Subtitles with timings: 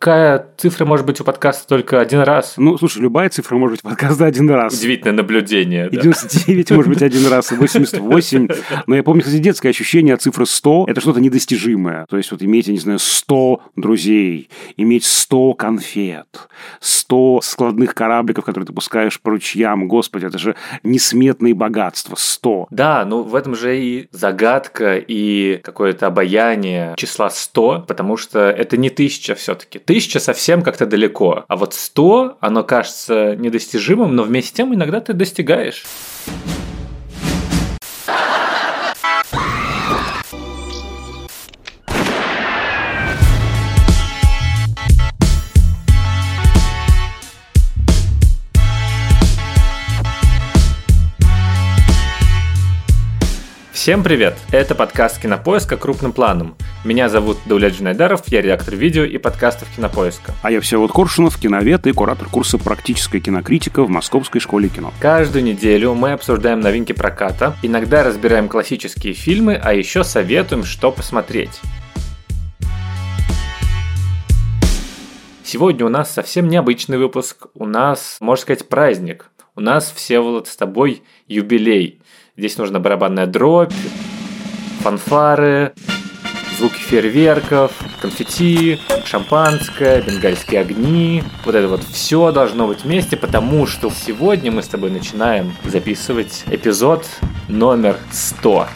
[0.00, 2.54] какая цифра может быть у подкаста только один раз?
[2.56, 4.78] Ну, слушай, любая цифра может быть у подкаста один раз.
[4.78, 5.90] Удивительное наблюдение.
[5.90, 8.48] И 99 может быть один раз, и 88.
[8.86, 12.06] Но я помню, кстати, детское ощущение от цифры 100– это что-то недостижимое.
[12.08, 16.48] То есть вот иметь, я не знаю, 100 друзей, иметь 100 конфет,
[16.80, 19.86] 100 складных корабликов, которые ты пускаешь по ручьям.
[19.86, 22.14] Господи, это же несметные богатства.
[22.16, 22.68] 100.
[22.70, 28.78] Да, ну в этом же и загадка, и какое-то обаяние числа 100, потому что это
[28.78, 29.78] не тысяча все-таки.
[29.90, 31.44] Тысяча совсем как-то далеко.
[31.48, 35.82] А вот 100, оно кажется недостижимым, но вместе с тем иногда ты достигаешь.
[53.90, 54.38] Всем привет!
[54.52, 56.54] Это подкаст Кинопоиска крупным планом.
[56.84, 60.32] Меня зовут Даулет Джинайдаров, я редактор видео и подкастов Кинопоиска.
[60.42, 64.94] А я Всеволод Коршунов, киновед и куратор курса «Практическая кинокритика» в Московской школе кино.
[65.00, 71.60] Каждую неделю мы обсуждаем новинки проката, иногда разбираем классические фильмы, а еще советуем, что посмотреть.
[75.42, 79.32] Сегодня у нас совсем необычный выпуск, у нас, можно сказать, праздник.
[79.56, 81.99] У нас, Всеволод, с тобой юбилей–
[82.40, 83.74] Здесь нужна барабанная дробь,
[84.80, 85.74] фанфары,
[86.56, 91.22] звуки фейерверков, конфетти, шампанское, бенгальские огни.
[91.44, 96.44] Вот это вот все должно быть вместе, потому что сегодня мы с тобой начинаем записывать
[96.50, 97.06] эпизод
[97.48, 98.68] номер 100.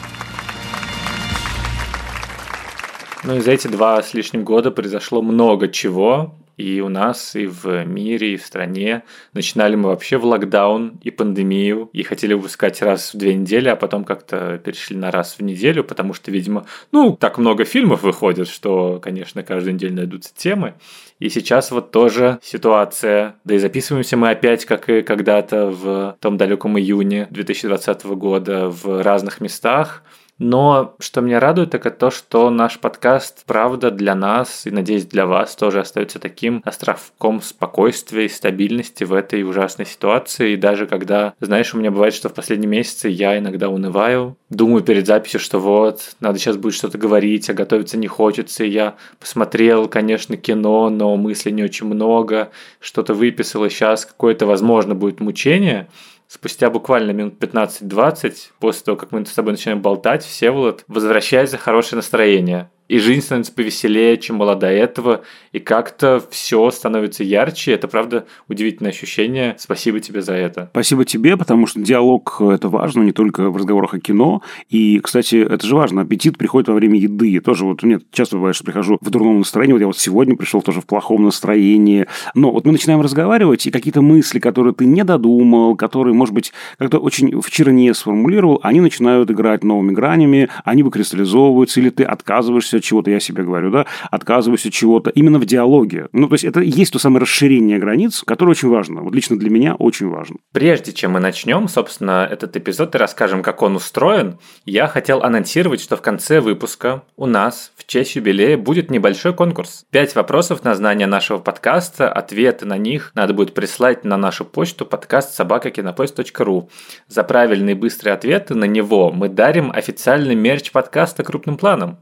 [3.23, 6.35] Ну и за эти два с лишним года произошло много чего.
[6.57, 9.03] И у нас, и в мире, и в стране
[9.33, 13.75] начинали мы вообще в локдаун и пандемию, и хотели выпускать раз в две недели, а
[13.75, 18.47] потом как-то перешли на раз в неделю, потому что, видимо, ну, так много фильмов выходит,
[18.47, 20.75] что, конечно, каждую неделю найдутся темы.
[21.19, 23.35] И сейчас вот тоже ситуация.
[23.45, 29.01] Да и записываемся мы опять, как и когда-то в том далеком июне 2020 года в
[29.01, 30.03] разных местах.
[30.37, 35.05] Но что меня радует, так это то, что наш подкаст, правда, для нас и, надеюсь,
[35.05, 40.51] для вас тоже остается таким островком спокойствия и стабильности в этой ужасной ситуации.
[40.51, 44.83] И даже когда, знаешь, у меня бывает, что в последние месяцы я иногда унываю, думаю
[44.83, 48.65] перед записью, что вот, надо сейчас будет что-то говорить, а готовиться не хочется.
[48.65, 52.49] И я посмотрел, конечно, кино, но мыслей не очень много,
[52.81, 55.87] что-то выписал, и сейчас какое-то, возможно, будет мучение–
[56.27, 61.97] Спустя буквально минут 15-20, после того, как мы с тобой начинаем болтать, Всеволод возвращается хорошее
[61.97, 67.71] настроение и жизнь становится повеселее, чем была до этого, и как-то все становится ярче.
[67.71, 69.55] Это, правда, удивительное ощущение.
[69.57, 70.69] Спасибо тебе за это.
[70.71, 74.41] Спасибо тебе, потому что диалог– это важно не только в разговорах о кино.
[74.69, 76.01] И, кстати, это же важно.
[76.01, 77.39] Аппетит приходит во время еды.
[77.39, 79.73] Тоже вот мне часто бывает, что прихожу в дурном настроении.
[79.73, 82.05] Вот я вот сегодня пришел тоже в плохом настроении.
[82.35, 86.53] Но вот мы начинаем разговаривать, и какие-то мысли, которые ты не додумал, которые, может быть,
[86.77, 92.74] как-то очень в черне сформулировал, они начинают играть новыми гранями, они выкристаллизовываются, или ты отказываешься
[92.77, 96.07] от чего-то, я себе говорю, да, отказываюсь от чего-то, именно в диалоге.
[96.11, 99.01] Ну, то есть это есть то самое расширение границ, которое очень важно.
[99.01, 100.37] Вот лично для меня очень важно.
[100.51, 105.81] Прежде чем мы начнем, собственно, этот эпизод и расскажем, как он устроен, я хотел анонсировать,
[105.81, 109.85] что в конце выпуска у нас в честь юбилея будет небольшой конкурс.
[109.91, 114.85] Пять вопросов на знание нашего подкаста, ответы на них надо будет прислать на нашу почту
[114.85, 116.69] подкаст собакакинопоиск.ру.
[117.07, 121.99] За правильные быстрые ответы на него мы дарим официальный мерч подкаста крупным планом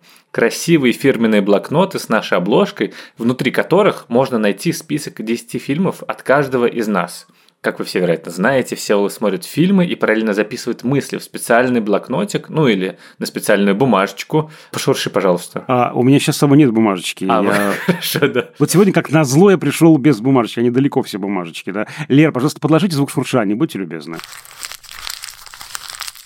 [0.63, 6.65] красивые фирменные блокноты с нашей обложкой, внутри которых можно найти список 10 фильмов от каждого
[6.67, 7.27] из нас.
[7.59, 12.47] Как вы все, вероятно, знаете, все смотрят фильмы и параллельно записывают мысли в специальный блокнотик,
[12.47, 14.51] ну или на специальную бумажечку.
[14.71, 15.65] Пошурши, пожалуйста.
[15.67, 17.25] А, у меня сейчас с собой нет бумажечки.
[17.29, 17.73] А, я...
[17.85, 18.49] хорошо, да.
[18.57, 20.61] Вот сегодня, как назло, я пришел без бумажечки.
[20.61, 21.87] Они далеко все бумажечки, да.
[22.07, 24.17] Лер, пожалуйста, подложите звук шуршания, будьте любезны.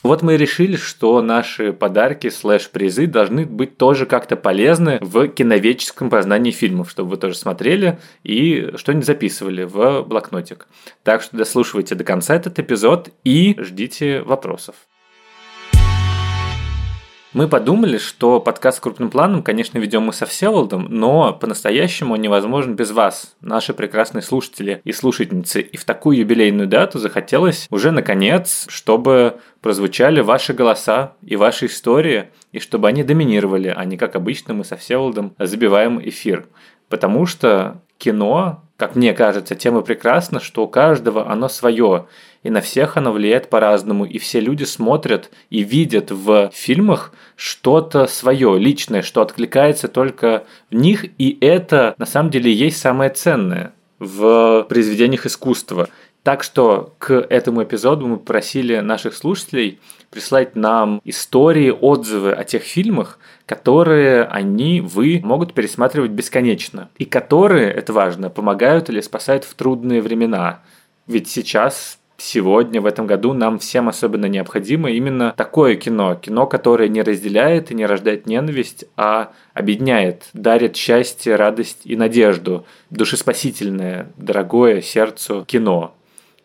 [0.07, 6.09] Вот мы и решили, что наши подарки слэш-призы должны быть тоже как-то полезны в киноведческом
[6.09, 10.69] познании фильмов, чтобы вы тоже смотрели и что-нибудь записывали в блокнотик.
[11.03, 14.75] Так что дослушивайте до конца этот эпизод и ждите вопросов.
[17.33, 22.75] Мы подумали, что подкаст крупным планом, конечно, ведем мы со Всеволодом, но по-настоящему он невозможен
[22.75, 25.59] без вас, наши прекрасные слушатели и слушательницы.
[25.61, 32.29] И в такую юбилейную дату захотелось уже наконец, чтобы прозвучали ваши голоса и ваши истории,
[32.53, 36.47] и чтобы они доминировали, а не как обычно мы со Всеволодом забиваем эфир.
[36.87, 42.05] Потому что кино как мне кажется, тем и прекрасно, что у каждого оно свое,
[42.43, 48.05] и на всех оно влияет по-разному, и все люди смотрят и видят в фильмах что-то
[48.05, 53.73] свое, личное, что откликается только в них, и это на самом деле есть самое ценное
[53.97, 55.89] в произведениях искусства.
[56.27, 59.79] Так что к этому эпизоду мы просили наших слушателей
[60.09, 66.89] прислать нам истории, отзывы о тех фильмах, которые они, вы, могут пересматривать бесконечно.
[66.97, 70.59] И которые, это важно, помогают или спасают в трудные времена.
[71.07, 76.15] Ведь сейчас сегодня, в этом году, нам всем особенно необходимо именно такое кино.
[76.15, 82.65] Кино, которое не разделяет и не рождает ненависть, а объединяет, дарит счастье, радость и надежду.
[82.89, 85.93] Душеспасительное, дорогое сердцу кино.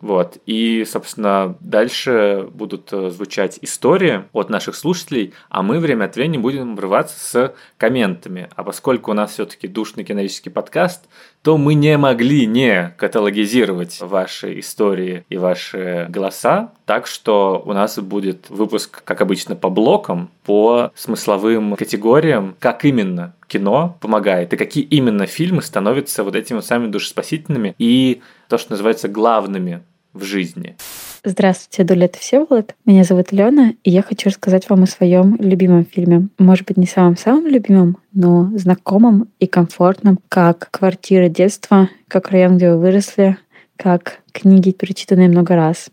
[0.03, 0.37] Вот.
[0.45, 6.39] И, собственно, дальше будут э, звучать истории от наших слушателей, а мы время от времени
[6.39, 8.49] будем врываться с комментами.
[8.53, 11.05] А поскольку у нас все-таки душный киновический подкаст,
[11.41, 16.73] то мы не могли не каталогизировать ваши истории и ваши голоса.
[16.85, 23.35] Так что у нас будет выпуск, как обычно, по блокам, по смысловым категориям, как именно
[23.47, 29.07] кино помогает и какие именно фильмы становятся вот этими самыми душеспасительными и то, что называется
[29.07, 29.83] главными
[30.13, 30.75] в жизни.
[31.23, 32.75] Здравствуйте, Дуля, это Всеволод.
[32.85, 36.27] Меня зовут Лена, и я хочу рассказать вам о своем любимом фильме.
[36.37, 42.71] Может быть, не самым-самым любимым, но знакомым и комфортным, как «Квартира детства», как «Район, где
[42.71, 43.37] вы выросли»,
[43.77, 45.89] как книги, перечитанные много раз.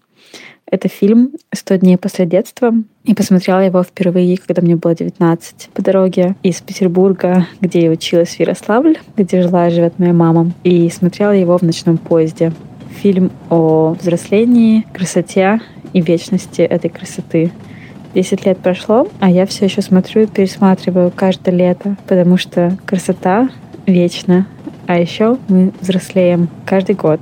[0.67, 2.73] Это фильм «100 дней после детства».
[3.05, 5.71] И посмотрела его впервые, когда мне было 19.
[5.73, 10.53] По дороге из Петербурга, где я училась в Ярославль, где жила и живет моя мама.
[10.63, 12.53] И смотрела его в ночном поезде
[12.91, 15.61] фильм о взрослении, красоте
[15.93, 17.51] и вечности этой красоты.
[18.15, 23.49] Десять лет прошло, а я все еще смотрю и пересматриваю каждое лето, потому что красота
[23.87, 24.47] вечна,
[24.87, 27.21] а еще мы взрослеем каждый год.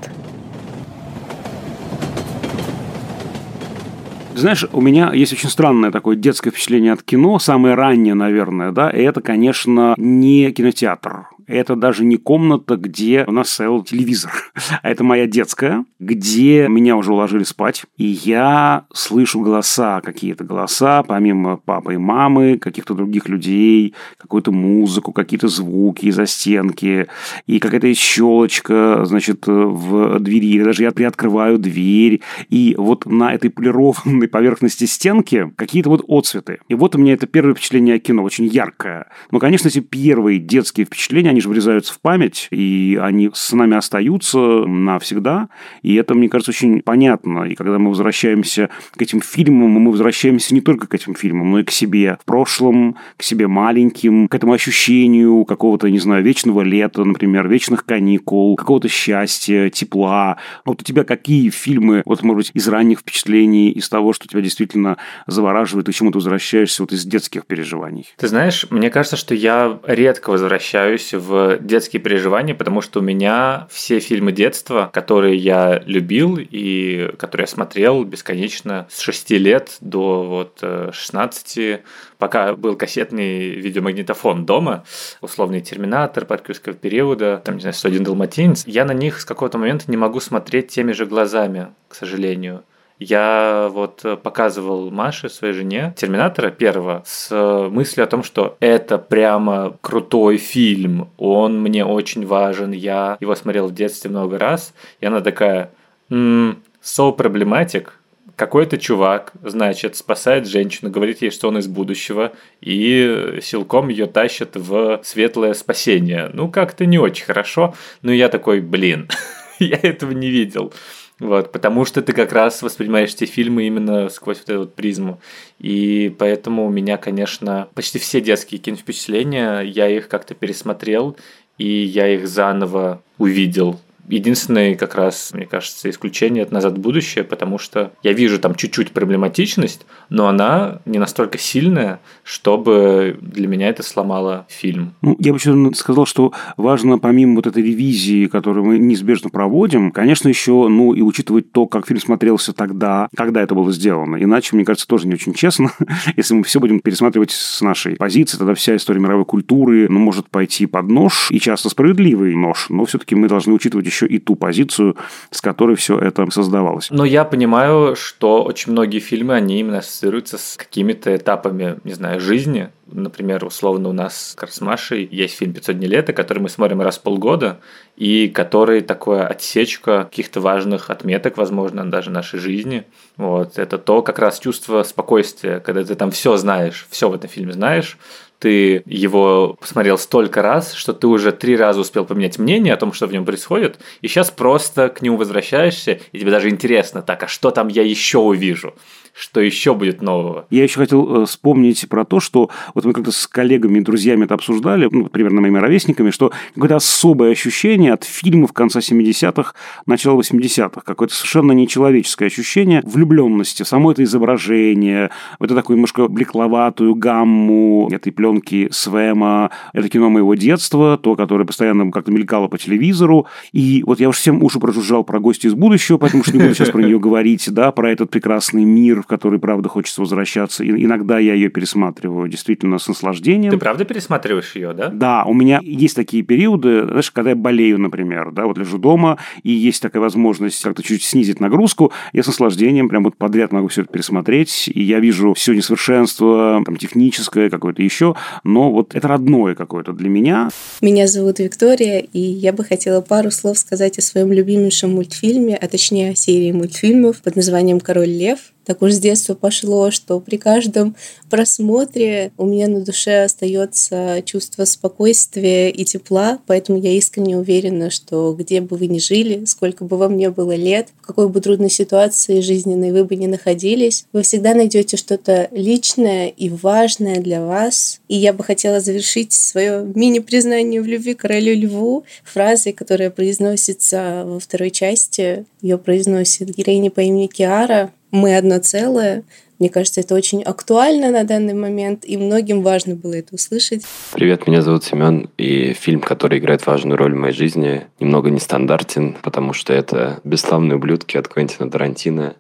[4.35, 8.89] Знаешь, у меня есть очень странное такое детское впечатление от кино, самое раннее, наверное, да,
[8.89, 11.27] и это, конечно, не кинотеатр.
[11.49, 14.31] Это даже не комната, где у нас стоял телевизор.
[14.83, 17.85] А это моя детская, где меня уже уложили спать.
[17.97, 25.13] И я слышу голоса, какие-то голоса, помимо папы и мамы, каких-то других людей, какую-то музыку,
[25.13, 27.07] какие-то звуки из-за стенки.
[27.47, 30.63] И какая-то щелочка, значит, в двери.
[30.63, 32.21] Даже я приоткрываю дверь.
[32.51, 36.59] И вот на этой полированной поверхности стенки какие-то вот отцветы.
[36.69, 39.07] И вот у меня это первое впечатление о кино, очень яркое.
[39.31, 43.77] Но, конечно, эти первые детские впечатления, они же врезаются в память, и они с нами
[43.77, 45.49] остаются навсегда.
[45.83, 47.45] И это, мне кажется, очень понятно.
[47.45, 51.61] И когда мы возвращаемся к этим фильмам, мы возвращаемся не только к этим фильмам, но
[51.61, 56.63] и к себе в прошлом, к себе маленьким, к этому ощущению какого-то, не знаю, вечного
[56.63, 60.39] лета, например, вечных каникул, какого-то счастья, тепла.
[60.65, 64.41] Вот у тебя какие фильмы, вот, может быть, из ранних впечатлений, из того, что тебя
[64.41, 64.97] действительно
[65.29, 68.09] завораживает, и чему ты возвращаешься вот из детских переживаний?
[68.17, 73.03] Ты знаешь, мне кажется, что я редко возвращаюсь в в детские переживания, потому что у
[73.03, 79.77] меня все фильмы детства, которые я любил и которые я смотрел бесконечно с 6 лет
[79.81, 81.81] до вот 16, э,
[82.19, 84.85] пока был кассетный видеомагнитофон дома,
[85.21, 89.85] условный «Терминатор», «Паркюрского периода», там, не знаю, «101 далматинец», я на них с какого-то момента
[89.89, 92.65] не могу смотреть теми же глазами, к сожалению.
[92.99, 97.31] Я вот показывал Маше, своей жене, Терминатора первого, с
[97.71, 103.69] мыслью о том, что это прямо крутой фильм, он мне очень важен, я его смотрел
[103.69, 105.71] в детстве много раз, и она такая,
[106.11, 107.99] м-м, so проблематик,
[108.39, 114.55] какой-то чувак, значит, спасает женщину, говорит ей, что он из будущего, и силком ее тащит
[114.55, 116.31] в светлое спасение.
[116.33, 119.09] Ну, как-то не очень хорошо, но я такой, блин,
[119.59, 120.73] я этого не видел.
[121.21, 125.21] Вот, потому что ты как раз воспринимаешь эти фильмы именно сквозь вот эту вот призму.
[125.59, 131.17] И поэтому у меня, конечно, почти все детские киновпечатления, я их как-то пересмотрел,
[131.59, 137.25] и я их заново увидел Единственное, как раз, мне кажется, исключение это «Назад в будущее»,
[137.25, 143.69] потому что я вижу там чуть-чуть проблематичность, но она не настолько сильная, чтобы для меня
[143.69, 144.95] это сломало фильм.
[145.03, 149.91] Ну, я бы еще сказал, что важно, помимо вот этой ревизии, которую мы неизбежно проводим,
[149.91, 154.17] конечно, еще, ну, и учитывать то, как фильм смотрелся тогда, когда это было сделано.
[154.23, 155.73] Иначе, мне кажется, тоже не очень честно.
[156.17, 160.31] Если мы все будем пересматривать с нашей позиции, тогда вся история мировой культуры, ну, может
[160.31, 164.19] пойти под нож, и часто справедливый нож, но все-таки мы должны учитывать еще еще и
[164.19, 164.97] ту позицию,
[165.31, 166.89] с которой все это создавалось.
[166.91, 172.21] Но я понимаю, что очень многие фильмы, они именно ассоциируются с какими-то этапами, не знаю,
[172.21, 172.69] жизни.
[172.91, 176.99] Например, условно у нас с Красмашей есть фильм «500 дней лета», который мы смотрим раз
[176.99, 177.61] в полгода,
[177.97, 182.85] и который такое отсечка каких-то важных отметок, возможно, даже нашей жизни.
[183.17, 183.59] Вот.
[183.59, 187.53] Это то как раз чувство спокойствия, когда ты там все знаешь, все в этом фильме
[187.53, 187.99] знаешь,
[188.39, 192.93] ты его посмотрел столько раз, что ты уже три раза успел поменять мнение о том,
[192.93, 197.23] что в нем происходит, и сейчас просто к нему возвращаешься, и тебе даже интересно, так,
[197.25, 198.75] а что там я еще увижу?
[199.19, 200.47] Что еще будет нового.
[200.49, 204.25] Я еще хотел э, вспомнить про то, что вот мы как-то с коллегами и друзьями
[204.25, 209.55] это обсуждали, ну, примерно моими ровесниками, что какое-то особое ощущение от фильмов конца 70-х,
[209.87, 215.11] начала 80-х, какое-то совершенно нечеловеческое ощущение влюбленности, само это изображение,
[215.41, 221.91] это такую немножко блекловатую гамму этой пленки Свема, это кино моего детства, то, которое постоянно
[221.91, 225.99] как-то мелькало по телевизору, и вот я уж всем уши прожужжал про гости из будущего,
[225.99, 229.69] потому что не буду сейчас про нее говорить, да, про этот прекрасный мир, который, правда,
[229.69, 230.63] хочется возвращаться.
[230.63, 233.51] И иногда я ее пересматриваю действительно с наслаждением.
[233.51, 234.89] Ты правда пересматриваешь ее, да?
[234.89, 239.19] Да, у меня есть такие периоды, знаешь, когда я болею, например, да, вот лежу дома,
[239.43, 243.69] и есть такая возможность как-то чуть снизить нагрузку, я с наслаждением прям вот подряд могу
[243.69, 249.09] все это пересмотреть, и я вижу все несовершенство, там, техническое какое-то еще, но вот это
[249.09, 250.51] родное какое-то для меня.
[250.81, 255.67] Меня зовут Виктория, и я бы хотела пару слов сказать о своем любимейшем мультфильме, а
[255.69, 258.39] точнее о серии мультфильмов под названием «Король лев»,
[258.69, 260.95] так уж с детства пошло, что при каждом
[261.31, 268.35] просмотре у меня на душе остается чувство спокойствия и тепла, поэтому я искренне уверена, что
[268.39, 271.71] где бы вы ни жили, сколько бы вам не было лет, в какой бы трудной
[271.71, 278.03] ситуации жизненной вы бы ни находились, вы всегда найдете что-то личное и важное для вас.
[278.09, 284.39] И я бы хотела завершить свое мини-признание в любви королю льву фразой, которая произносится во
[284.39, 285.47] второй части.
[285.63, 289.25] Ее произносит героиня по имени Киара мы одно целое.
[289.59, 293.83] Мне кажется, это очень актуально на данный момент, и многим важно было это услышать.
[294.13, 299.17] Привет, меня зовут Семен, и фильм, который играет важную роль в моей жизни, немного нестандартен,
[299.21, 302.37] потому что это «Бесславные ублюдки» от Квентина Тарантино.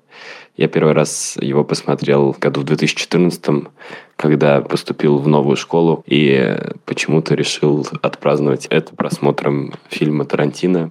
[0.57, 3.69] Я первый раз его посмотрел году в 2014
[4.19, 10.91] когда поступил в новую школу и почему-то решил отпраздновать это просмотром фильма Тарантино.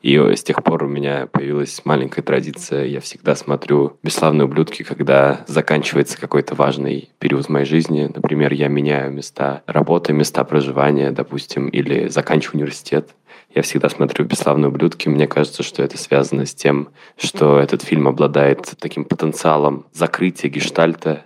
[0.00, 2.86] И с тех пор у меня появилась маленькая традиция.
[2.86, 8.10] Я всегда смотрю «Бесславные ублюдки», когда заканчивается какой-то важный период в моей жизни.
[8.12, 13.10] Например, я меняю места работы, места проживания, допустим, или заканчиваю университет.
[13.54, 15.08] Я всегда смотрю «Бесславные ублюдки».
[15.08, 21.24] Мне кажется, что это связано с тем, что этот фильм обладает таким потенциалом закрытия гештальта,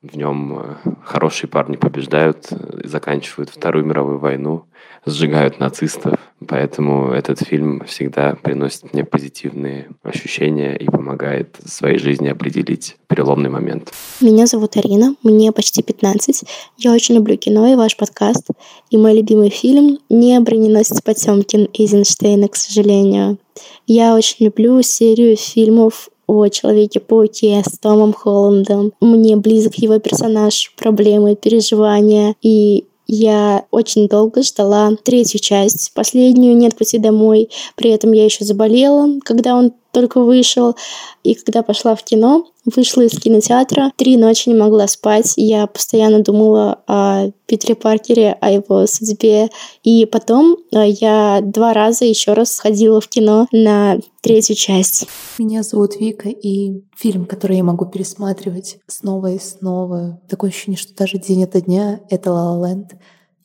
[0.00, 4.66] в нем э, хорошие парни побеждают, э, заканчивают Вторую мировую войну,
[5.06, 6.14] сжигают нацистов.
[6.46, 13.48] Поэтому этот фильм всегда приносит мне позитивные ощущения и помогает в своей жизни определить переломный
[13.48, 13.92] момент.
[14.20, 16.44] Меня зовут Арина, мне почти 15.
[16.78, 18.48] Я очень люблю кино и ваш подкаст.
[18.90, 23.38] И мой любимый фильм не «Броненосец Потемкин» Эйзенштейна, к сожалению.
[23.86, 28.92] Я очень люблю серию фильмов о Человеке-пауке с Томом Холландом.
[29.00, 32.34] Мне близок его персонаж, проблемы, переживания.
[32.42, 37.50] И я очень долго ждала третью часть, последнюю «Нет пути домой».
[37.76, 40.76] При этом я еще заболела, когда он только вышел.
[41.22, 45.34] И когда пошла в кино, вышла из кинотеатра, три ночи не могла спать.
[45.36, 49.48] Я постоянно думала о Питере Паркере, о его судьбе.
[49.84, 55.06] И потом э, я два раза еще раз ходила в кино на третью часть.
[55.38, 60.20] Меня зовут Вика, и фильм, который я могу пересматривать снова и снова.
[60.28, 62.92] Такое ощущение, что даже день ото дня— это «Ла La Ленд».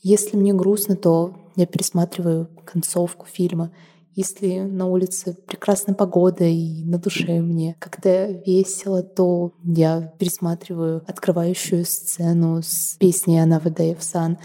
[0.01, 3.71] Если мне грустно, то я пересматриваю концовку фильма—
[4.15, 11.85] если на улице прекрасная погода и на душе мне как-то весело, то я пересматриваю открывающую
[11.85, 14.37] сцену с песней «Another Day of Sun».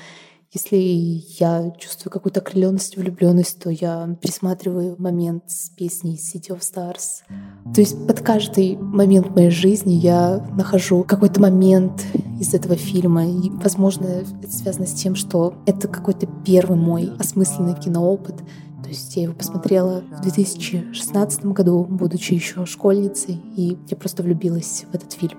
[0.55, 0.77] Если
[1.41, 7.25] я чувствую какую-то окрыленность, влюбленность, то я пересматриваю момент с песней City of Stars.
[7.75, 12.05] То есть под каждый момент моей жизни я нахожу какой-то момент
[12.39, 13.27] из этого фильма.
[13.27, 18.37] И, возможно, это связано с тем, что это какой-то первый мой осмысленный киноопыт.
[18.85, 24.85] То есть я его посмотрела в 2016 году, будучи еще школьницей, и я просто влюбилась
[24.93, 25.39] в этот фильм.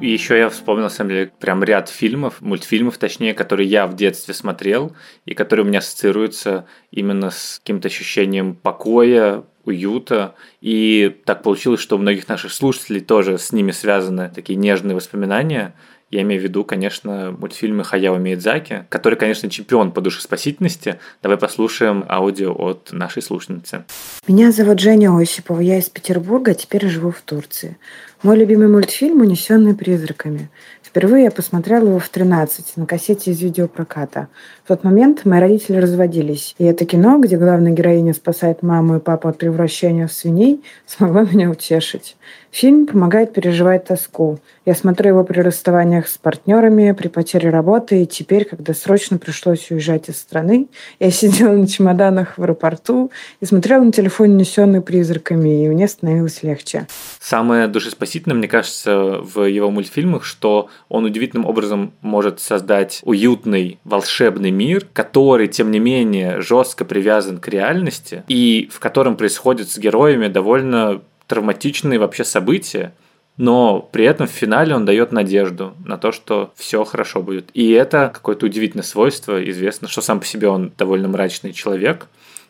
[0.00, 4.32] Еще я вспомнил, на самом деле, прям ряд фильмов, мультфильмов, точнее, которые я в детстве
[4.32, 4.94] смотрел,
[5.26, 10.34] и которые у меня ассоциируются именно с каким-то ощущением покоя, уюта.
[10.60, 15.74] И так получилось, что у многих наших слушателей тоже с ними связаны такие нежные воспоминания.
[16.10, 20.98] Я имею в виду, конечно, мультфильмы Хаяо Миядзаки, который, конечно, чемпион по душеспасительности.
[21.22, 23.84] Давай послушаем аудио от нашей слушницы.
[24.26, 27.78] Меня зовут Женя Осипова, я из Петербурга, а теперь живу в Турции.
[28.24, 30.50] Мой любимый мультфильм «Унесенный призраками».
[30.90, 34.26] Впервые я посмотрела его в 13 на кассете из видеопроката.
[34.64, 38.98] В тот момент мои родители разводились, и это кино, где главная героиня спасает маму и
[38.98, 42.16] папу от превращения в свиней, смогло меня утешить.
[42.50, 44.40] Фильм помогает переживать тоску.
[44.66, 49.70] Я смотрю его при расставаниях с партнерами, при потере работы, и теперь, когда срочно пришлось
[49.70, 55.64] уезжать из страны, я сидела на чемоданах в аэропорту и смотрела на телефон, несенный призраками,
[55.64, 56.86] и мне становилось легче.
[57.20, 64.50] Самое душеспасительное, мне кажется, в его мультфильмах, что он удивительным образом может создать уютный, волшебный
[64.50, 70.26] мир, который, тем не менее, жестко привязан к реальности и в котором происходит с героями
[70.28, 72.92] довольно травматичные вообще события,
[73.36, 77.48] но при этом в финале он дает надежду на то, что все хорошо будет.
[77.54, 79.42] И это какое-то удивительное свойство.
[79.50, 82.08] Известно, что сам по себе он довольно мрачный человек,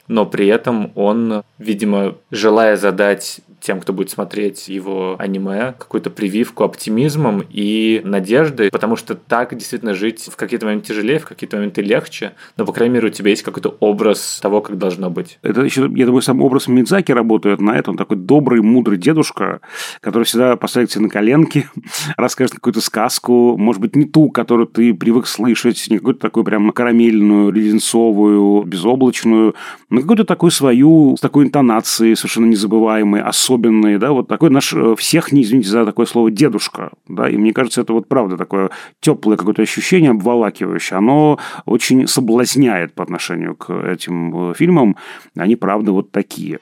[0.09, 6.64] но при этом он, видимо, желая задать тем, кто будет смотреть его аниме, какую-то прививку
[6.64, 11.83] оптимизмом и надеждой, потому что так действительно жить в какие-то моменты тяжелее, в какие-то моменты
[11.83, 15.38] легче, но, по крайней мере, у тебя есть какой-то образ того, как должно быть.
[15.43, 17.97] Это еще, я думаю, сам образ Мидзаки работает на этом.
[17.97, 19.61] Такой добрый, мудрый дедушка,
[20.00, 21.69] который всегда поставит тебя на коленки,
[22.17, 26.71] расскажет какую-то сказку, может быть, не ту, которую ты привык слышать, не какую-то такую прям
[26.73, 29.55] карамельную, леденцовую, безоблачную,
[29.90, 34.73] но какую-то такую свою, с такой интонацией совершенно незабываемой, особенной особенные, да, вот такой наш
[34.73, 38.37] э, всех, не извините за такое слово, дедушка, да, и мне кажется, это вот правда
[38.37, 44.97] такое теплое какое-то ощущение, обволакивающее, оно очень соблазняет по отношению к этим э, фильмам,
[45.37, 46.61] они правда вот такие.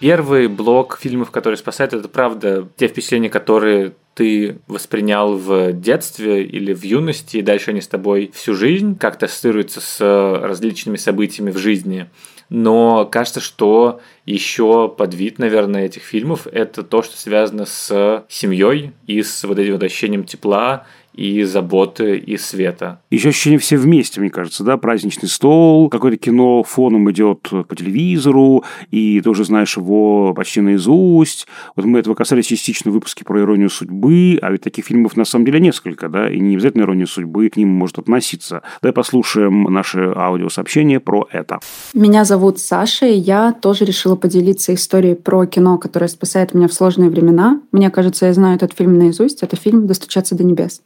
[0.00, 6.72] Первый блок фильмов, которые спасают, это правда те впечатления, которые ты воспринял в детстве или
[6.72, 11.58] в юности, и дальше они с тобой всю жизнь как-то ассоциируются с различными событиями в
[11.58, 12.08] жизни
[12.48, 19.22] но кажется, что еще подвид, наверное, этих фильмов– это то, что связано с семьей и
[19.22, 20.86] с вот этим вот ощущением тепла
[21.18, 23.00] и заботы, и света.
[23.10, 28.62] Еще ощущение все вместе, мне кажется, да, праздничный стол, какое-то кино фоном идет по телевизору,
[28.92, 31.48] и ты уже знаешь его почти наизусть.
[31.74, 35.24] Вот мы этого касались частично в выпуске про иронию судьбы, а ведь таких фильмов на
[35.24, 38.62] самом деле несколько, да, и не обязательно ирония судьбы к ним может относиться.
[38.80, 41.58] Давай послушаем наше аудиосообщение про это.
[41.94, 46.72] Меня зовут Саша, и я тоже решила поделиться историей про кино, которое спасает меня в
[46.72, 47.60] сложные времена.
[47.72, 49.42] Мне кажется, я знаю этот фильм наизусть.
[49.42, 50.80] Это фильм «Достучаться до небес».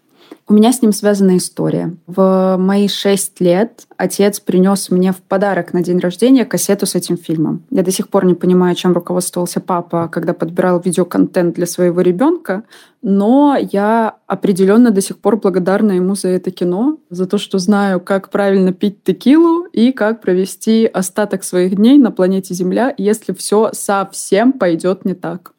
[0.49, 1.95] У меня с ним связана история.
[2.07, 7.17] В мои шесть лет отец принес мне в подарок на день рождения кассету с этим
[7.17, 7.63] фильмом.
[7.71, 12.65] Я до сих пор не понимаю, чем руководствовался папа, когда подбирал видеоконтент для своего ребенка,
[13.01, 18.01] но я определенно до сих пор благодарна ему за это кино, за то, что знаю,
[18.01, 23.71] как правильно пить текилу и как провести остаток своих дней на планете Земля, если все
[23.73, 25.53] совсем пойдет не так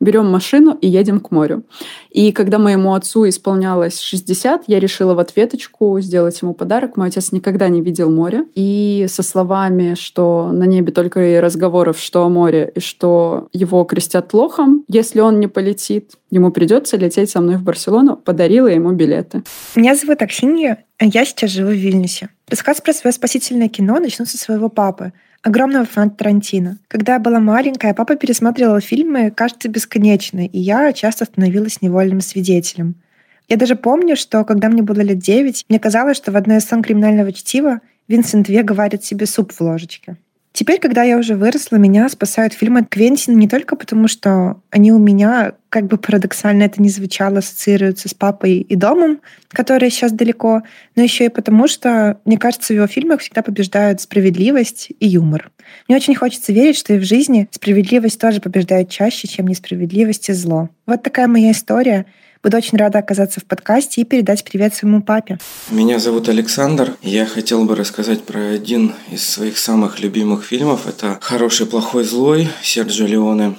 [0.00, 1.64] берем машину и едем к морю.
[2.10, 6.96] И когда моему отцу исполнялось 60, я решила в ответочку сделать ему подарок.
[6.96, 8.44] Мой отец никогда не видел море.
[8.54, 13.84] И со словами, что на небе только и разговоров, что о море, и что его
[13.84, 18.92] крестят лохом, если он не полетит, ему придется лететь со мной в Барселону, подарила ему
[18.92, 19.42] билеты.
[19.74, 22.30] Меня зовут Аксинья, а я сейчас живу в Вильнюсе.
[22.48, 26.78] Рассказ про свое спасительное кино начну со своего папы— огромного фанат Тарантино.
[26.88, 32.96] Когда я была маленькая, папа пересматривал фильмы, кажется, бесконечно, и я часто становилась невольным свидетелем.
[33.48, 36.64] Я даже помню, что когда мне было лет девять, мне казалось, что в одной из
[36.64, 40.16] сон криминального чтива Винсент Вега варит себе суп в ложечке.
[40.52, 44.98] Теперь, когда я уже выросла, меня спасают фильмы Квентина не только потому, что они у
[44.98, 50.62] меня, как бы парадоксально это ни звучало, ассоциируются с папой и домом, который сейчас далеко,
[50.96, 55.52] но еще и потому, что, мне кажется, в его фильмах всегда побеждают справедливость и юмор.
[55.86, 60.32] Мне очень хочется верить, что и в жизни справедливость тоже побеждает чаще, чем несправедливость и
[60.32, 60.68] зло.
[60.84, 62.06] Вот такая моя история—
[62.42, 65.38] Буду очень рада оказаться в подкасте и передать привет своему папе.
[65.68, 66.96] Меня зовут Александр.
[67.02, 70.86] Я хотел бы рассказать про один из своих самых любимых фильмов.
[70.86, 73.56] Это «Хороший, плохой, злой» Серджио Леоне.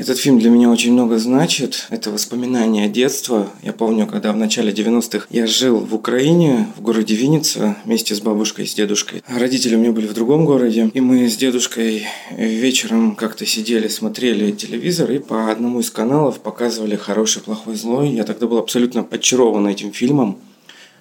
[0.00, 1.86] Этот фильм для меня очень много значит.
[1.90, 3.50] Это воспоминания детства.
[3.62, 8.20] Я помню, когда в начале 90-х я жил в Украине, в городе Винница, вместе с
[8.22, 9.22] бабушкой и с дедушкой.
[9.28, 10.90] Родители у меня были в другом городе.
[10.94, 16.96] И мы с дедушкой вечером как-то сидели, смотрели телевизор и по одному из каналов показывали
[16.96, 18.08] «Хороший, плохой, злой».
[18.08, 20.38] Я тогда был абсолютно очарован этим фильмом.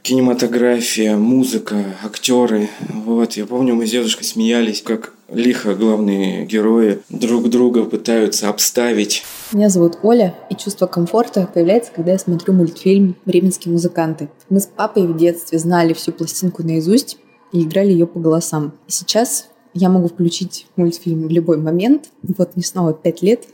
[0.02, 2.70] Кинематография, музыка, актеры.
[2.90, 9.24] Вот, я помню, мы с дедушкой смеялись, как лихо главные герои друг друга пытаются обставить.
[9.52, 14.30] Меня зовут Оля, и чувство комфорта появляется, когда я смотрю мультфильм «Бременские музыканты».
[14.50, 17.18] Мы с папой в детстве знали всю пластинку наизусть
[17.52, 18.74] и играли ее по голосам.
[18.88, 22.10] И сейчас я могу включить мультфильм в любой момент.
[22.24, 23.46] Вот мне снова пять лет.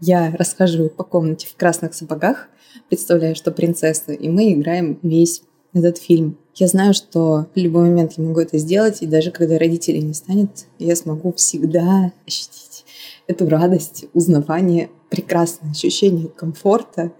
[0.00, 2.48] Я расхаживаю по комнате в красных сапогах,
[2.88, 5.42] представляю, что принцесса, и мы играем весь
[5.72, 6.38] этот фильм.
[6.54, 10.14] Я знаю, что в любой момент я могу это сделать, и даже когда родителей не
[10.14, 12.84] станет, я смогу всегда ощутить
[13.26, 17.12] эту радость, узнавание, прекрасное ощущение комфорта,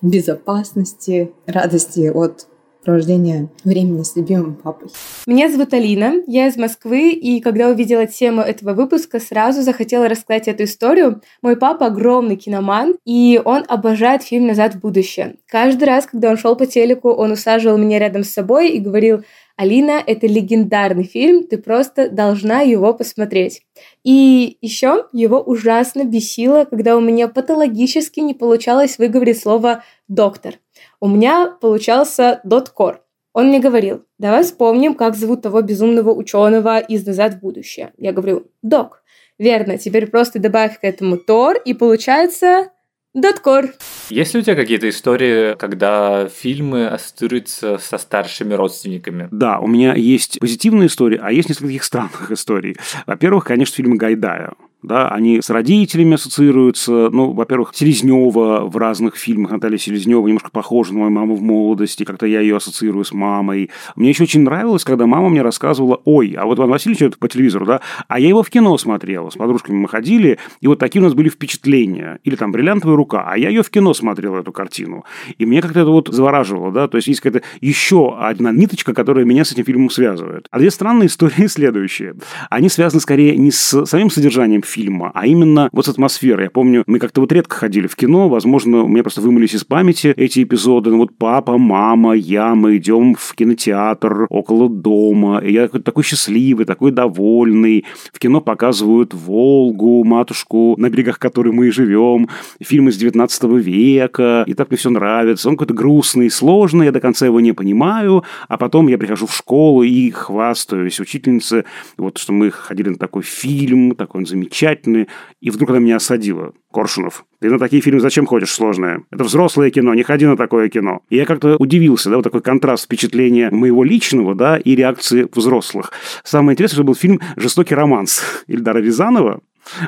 [0.00, 2.46] безопасности, радости от
[2.82, 4.88] провождения времени с любимым папой.
[5.26, 10.48] Меня зовут Алина, я из Москвы, и когда увидела тему этого выпуска, сразу захотела рассказать
[10.48, 11.22] эту историю.
[11.42, 15.36] Мой папа огромный киноман, и он обожает фильм «Назад в будущее».
[15.46, 19.22] Каждый раз, когда он шел по телеку, он усаживал меня рядом с собой и говорил,
[19.56, 23.62] Алина, это легендарный фильм, ты просто должна его посмотреть.
[24.02, 30.54] И еще его ужасно бесило, когда у меня патологически не получалось выговорить слово «доктор»
[31.02, 33.02] у меня получался доткор.
[33.32, 37.92] Он мне говорил, давай вспомним, как зовут того безумного ученого из «Назад в будущее».
[37.98, 39.02] Я говорю, док.
[39.36, 42.70] Верно, теперь просто добавь к этому тор, и получается
[43.14, 43.74] Доткор.
[44.08, 49.28] Есть ли у тебя какие-то истории, когда фильмы ассоциируются со старшими родственниками?
[49.30, 52.76] Да, у меня есть позитивные истории, а есть несколько таких странных историй.
[53.06, 57.10] Во-первых, конечно, фильмы Гайдая да, они с родителями ассоциируются.
[57.10, 62.04] Ну, во-первых, Селезнева в разных фильмах, Наталья Селезнева немножко похожа на мою маму в молодости,
[62.04, 63.70] как-то я ее ассоциирую с мамой.
[63.96, 67.28] Мне еще очень нравилось, когда мама мне рассказывала, ой, а вот Иван Васильевич это по
[67.28, 71.00] телевизору, да, а я его в кино смотрела, с подружками мы ходили, и вот такие
[71.00, 72.18] у нас были впечатления.
[72.24, 75.04] Или там «Бриллиантовая рука», а я ее в кино смотрела, эту картину.
[75.38, 79.24] И мне как-то это вот завораживало, да, то есть есть какая-то еще одна ниточка, которая
[79.24, 80.46] меня с этим фильмом связывает.
[80.50, 82.14] А две странные истории следующие.
[82.50, 86.44] Они связаны скорее не с самим содержанием фильма, а именно вот с атмосферой.
[86.44, 89.64] Я помню, мы как-то вот редко ходили в кино, возможно, у меня просто вымылись из
[89.64, 90.90] памяти эти эпизоды.
[90.90, 96.64] Ну, вот папа, мама, я, мы идем в кинотеатр около дома, и я такой счастливый,
[96.64, 97.84] такой довольный.
[98.12, 102.28] В кино показывают Волгу, матушку, на берегах которой мы и живем,
[102.60, 105.48] фильм из 19 века, и так мне все нравится.
[105.48, 109.36] Он какой-то грустный, сложный, я до конца его не понимаю, а потом я прихожу в
[109.36, 111.64] школу и хвастаюсь учительнице,
[111.96, 115.08] вот что мы ходили на такой фильм, такой он замечательный, замечательный,
[115.40, 116.52] и вдруг она меня осадила.
[116.72, 119.02] Коршунов, ты на такие фильмы зачем ходишь сложное?
[119.10, 121.00] Это взрослое кино, не ходи на такое кино.
[121.10, 125.92] И я как-то удивился, да, вот такой контраст впечатления моего личного, да, и реакции взрослых.
[126.24, 129.40] Самое интересное, что был фильм «Жестокий романс» Ильдара Рязанова,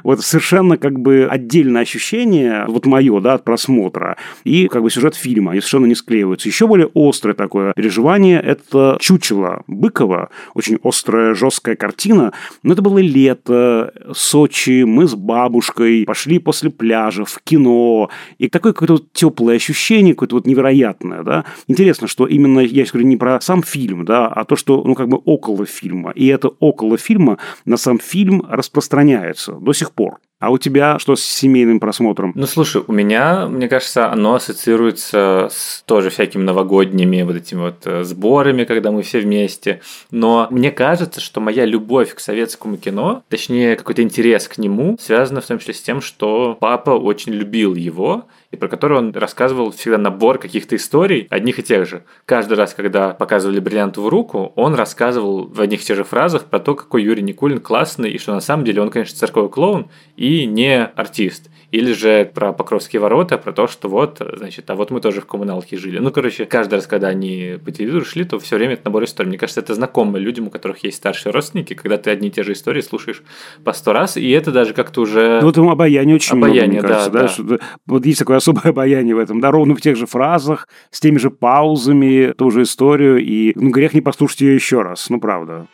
[0.03, 5.15] вот совершенно как бы отдельное ощущение, вот мое, да, от просмотра, и как бы сюжет
[5.15, 6.49] фильма, они совершенно не склеиваются.
[6.49, 12.33] Еще более острое такое переживание– это «Чучело» Быкова, очень острая, жесткая картина,
[12.63, 18.73] но это было лето, Сочи, мы с бабушкой пошли после пляжа в кино, и такое
[18.73, 21.45] какое-то вот теплое ощущение, какое-то вот невероятное, да.
[21.69, 25.09] Интересно, что именно, я говорю не про сам фильм, да, а то, что, ну, как
[25.09, 30.21] бы около фильма, и это около фильма на сам фильм распространяется до сих пор.
[30.45, 32.33] А у тебя что с семейным просмотром?
[32.35, 37.87] Ну, слушай, у меня, мне кажется, оно ассоциируется с тоже всякими новогодними вот этими вот
[37.87, 39.81] э, сборами, когда мы все вместе.
[40.11, 45.41] Но мне кажется, что моя любовь к советскому кино, точнее, какой-то интерес к нему, связана
[45.41, 49.73] в том числе с тем, что папа очень любил его, и про который он рассказывал
[49.73, 52.05] всегда набор каких-то историй, одних и тех же.
[52.27, 56.61] Каждый раз, когда показывали бриллиантовую руку, он рассказывал в одних и тех же фразах про
[56.61, 60.34] то, какой Юрий Никулин классный, и что на самом деле он, конечно, цирковой клоун и
[60.43, 61.51] не артист.
[61.71, 65.27] Или же про Покровские ворота, про то, что вот, значит, а вот мы тоже в
[65.27, 65.99] коммуналке жили.
[65.99, 69.31] Ну, короче, каждый раз, когда они по телевизору шли, то все время это набор историй.
[69.31, 72.45] Мне кажется, это знакомо людям, у которых есть старшие родственники, когда ты одни и те
[72.45, 73.25] же истории слушаешь
[73.65, 75.41] по сто раз, и это даже как-то уже...
[75.41, 77.29] Ну, вот ему обаяние очень обаяние, много, мне кажется, да, да.
[77.29, 81.01] Что вот есть такое особое обаяние в этом, да, ровно в тех же фразах, с
[81.01, 85.19] теми же паузами, ту же историю, и ну, грех не послушать ее еще раз, ну,
[85.19, 85.67] правда.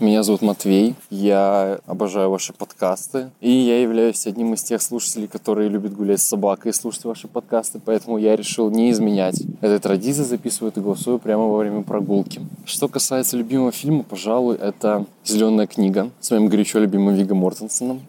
[0.00, 5.68] Меня зовут Матвей, я обожаю ваши подкасты, и я являюсь одним из тех слушателей, которые
[5.68, 10.24] любят гулять с собакой и слушать ваши подкасты, поэтому я решил не изменять этой традиции,
[10.24, 12.40] записываю и голосую прямо во время прогулки.
[12.64, 18.02] Что касается любимого фильма, пожалуй, это «Зеленая книга» с моим горячо любимым Виго Мортенсоном.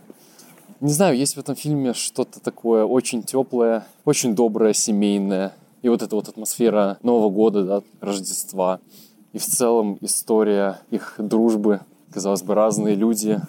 [0.82, 5.54] Не знаю, есть в этом фильме что-то такое очень теплое, очень доброе, семейное.
[5.84, 8.80] И вот эта вот атмосфера Нового года, да, Рождества–
[9.36, 11.82] и в целом история их дружбы.
[12.14, 13.42] Казалось бы, разные люди,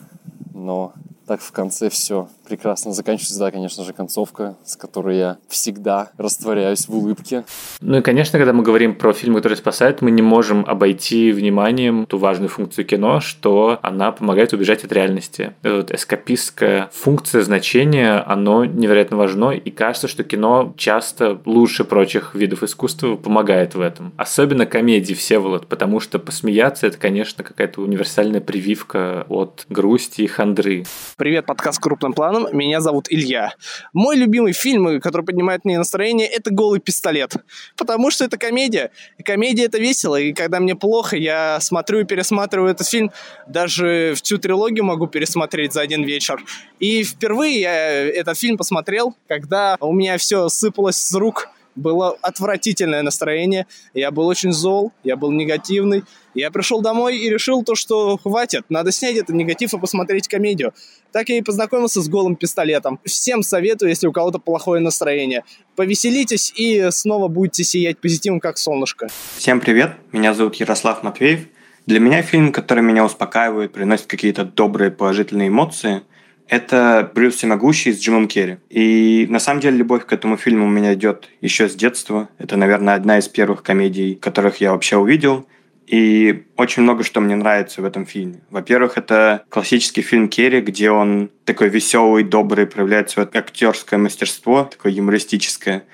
[0.52, 0.92] но
[1.28, 6.88] так в конце все прекрасно заканчивается, да, конечно же, концовка, с которой я всегда растворяюсь
[6.88, 7.44] в улыбке.
[7.80, 12.06] Ну и, конечно, когда мы говорим про фильмы, которые спасают, мы не можем обойти вниманием
[12.06, 15.54] ту важную функцию кино, что она помогает убежать от реальности.
[15.62, 22.62] Вот эскапистская функция, значение, оно невероятно важно, и кажется, что кино часто лучше прочих видов
[22.62, 24.12] искусства помогает в этом.
[24.16, 30.84] Особенно комедии Всеволод, потому что посмеяться это, конечно, какая-то универсальная прививка от грусти и хандры.
[31.16, 32.35] Привет, подкаст «Крупным планом».
[32.52, 33.54] Меня зовут Илья.
[33.92, 37.34] Мой любимый фильм, который поднимает мне настроение, это «Голый пистолет».
[37.76, 38.90] Потому что это комедия.
[39.18, 40.16] И комедия— это весело.
[40.16, 43.10] И когда мне плохо, я смотрю и пересматриваю этот фильм.
[43.46, 46.42] Даже всю трилогию могу пересмотреть за один вечер.
[46.78, 53.02] И впервые я этот фильм посмотрел, когда у меня все сыпалось с рук было отвратительное
[53.02, 56.04] настроение, я был очень зол, я был негативный.
[56.34, 60.74] Я пришел домой и решил то, что хватит, надо снять этот негатив и посмотреть комедию.
[61.16, 63.00] Так я и познакомился с голым пистолетом.
[63.06, 65.44] Всем советую, если у кого-то плохое настроение.
[65.74, 69.08] Повеселитесь и снова будете сиять позитивом, как солнышко.
[69.34, 71.46] Всем привет, меня зовут Ярослав Матвеев.
[71.86, 76.02] Для меня фильм, который меня успокаивает, приносит какие-то добрые положительные эмоции–
[76.48, 78.58] это Брюс Всемогущий с Джимом Керри.
[78.70, 82.28] И на самом деле любовь к этому фильму у меня идет еще с детства.
[82.38, 85.46] Это, наверное, одна из первых комедий, которых я вообще увидел.
[85.86, 88.40] И очень много что мне нравится в этом фильме.
[88.50, 94.92] Во-первых, это классический фильм Керри, где он такой веселый, добрый, проявляет свое актерское мастерство, такое
[94.92, 95.84] юмористическое.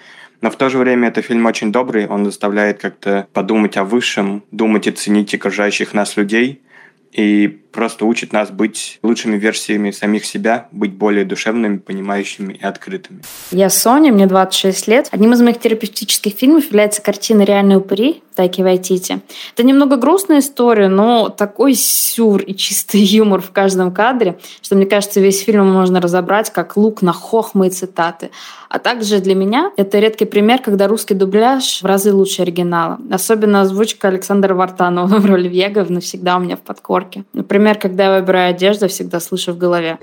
[0.40, 4.42] Но в то же время это фильм очень добрый, он заставляет как-то подумать о высшем,
[4.50, 6.62] думать и ценить окружающих нас людей–
[7.12, 13.22] и просто учит нас быть лучшими версиями самих себя, быть более душевными, понимающими и открытыми.
[13.50, 15.08] Я Соня, мне 26 лет.
[15.10, 19.20] Одним из моих терапевтических фильмов является картина «Реальные упыри» Тайки Вайтити.
[19.54, 24.86] Это немного грустная история, но такой сюр и чистый юмор в каждом кадре, что, мне
[24.86, 28.30] кажется, весь фильм можно разобрать как лук на хохмы и цитаты.
[28.72, 32.98] А также для меня это редкий пример, когда русский дубляж в разы лучше оригинала.
[33.10, 37.24] Особенно озвучка Александра Вартанова в роли Вега навсегда у меня в подкорке.
[37.34, 39.98] Например, когда я выбираю одежду, всегда слышу в голове.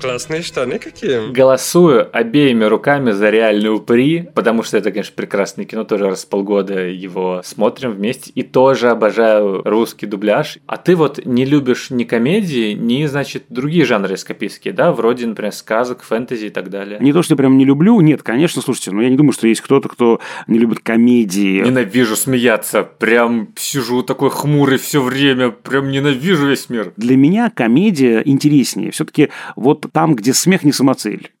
[0.00, 1.30] классные штаны какие.
[1.30, 6.28] Голосую обеими руками за реальный упыри, потому что это, конечно, прекрасное кино, тоже раз в
[6.28, 8.32] полгода его смотрим вместе.
[8.34, 10.56] И тоже обожаю русский дубляж.
[10.66, 14.90] А ты вот не любишь ни комедии, ни, значит, другие жанры эскапистские, да?
[14.92, 16.98] Вроде, например, сказок, фэнтези и так далее.
[16.98, 19.48] Не то, что я прям не люблю, нет, конечно, слушайте, но я не думаю, что
[19.48, 21.60] есть кто-то, кто не любит комедии.
[21.60, 22.84] Ненавижу смеяться.
[22.84, 25.50] Прям сижу такой хмурый все время.
[25.50, 26.92] Прям ненавижу весь мир.
[26.96, 28.92] Для меня комедия интереснее.
[28.92, 31.32] Все-таки вот там, где смех не самоцель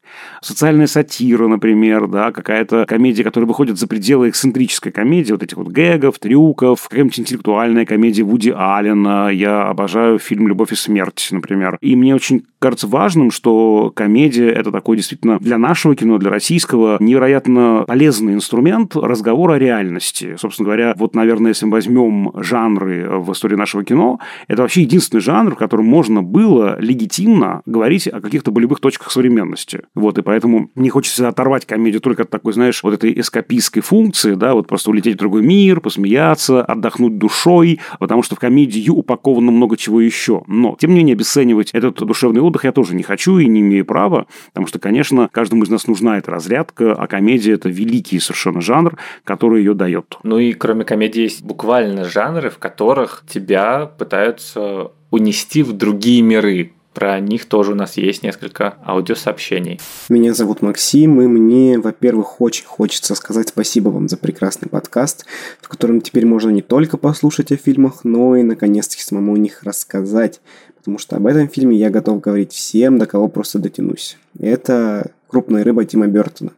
[0.46, 5.68] социальная сатира, например, да, какая-то комедия, которая выходит за пределы эксцентрической комедии, вот этих вот
[5.68, 9.30] гэгов, трюков, какая-нибудь интеллектуальная комедия Вуди Аллена.
[9.30, 11.78] Я обожаю фильм «Любовь и смерть», например.
[11.80, 16.96] И мне очень кажется важным, что комедия– это такой действительно для нашего кино, для российского,
[17.00, 20.36] невероятно полезный инструмент разговора о реальности.
[20.38, 25.20] Собственно говоря, вот, наверное, если мы возьмем жанры в истории нашего кино, это вообще единственный
[25.20, 29.82] жанр, в котором можно было легитимно говорить о каких-то болевых точках современности.
[29.94, 30.35] Вот, и поэтому
[30.74, 34.90] не хочется оторвать комедию только от такой, знаешь, вот этой эскапистской функции, да, вот просто
[34.90, 40.42] улететь в другой мир, посмеяться, отдохнуть душой, потому что в комедии упаковано много чего еще.
[40.46, 43.84] Но, тем не менее, обесценивать этот душевный отдых я тоже не хочу и не имею
[43.84, 48.60] права, потому что, конечно, каждому из нас нужна эта разрядка, а комедия– это великий совершенно
[48.60, 50.18] жанр, который ее дает.
[50.22, 56.72] Ну и кроме комедии есть буквально жанры, в которых тебя пытаются унести в другие миры,
[56.96, 59.78] про них тоже у нас есть несколько аудиосообщений.
[60.08, 65.26] Меня зовут Максим, и мне, во-первых, очень хочется сказать спасибо вам за прекрасный подкаст,
[65.60, 69.62] в котором теперь можно не только послушать о фильмах, но и наконец-таки самому о них
[69.62, 70.40] рассказать,
[70.78, 74.16] потому что об этом фильме я готов говорить всем, до кого просто дотянусь.
[74.40, 76.52] Это «Крупная рыба» Тима Бертона.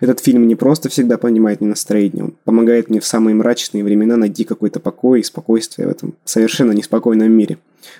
[0.00, 4.16] Этот фильм не просто всегда понимает мне настроение, он помогает мне в самые мрачные времена
[4.16, 7.58] найти какой-то покой и спокойствие в этом совершенно неспокойном мире.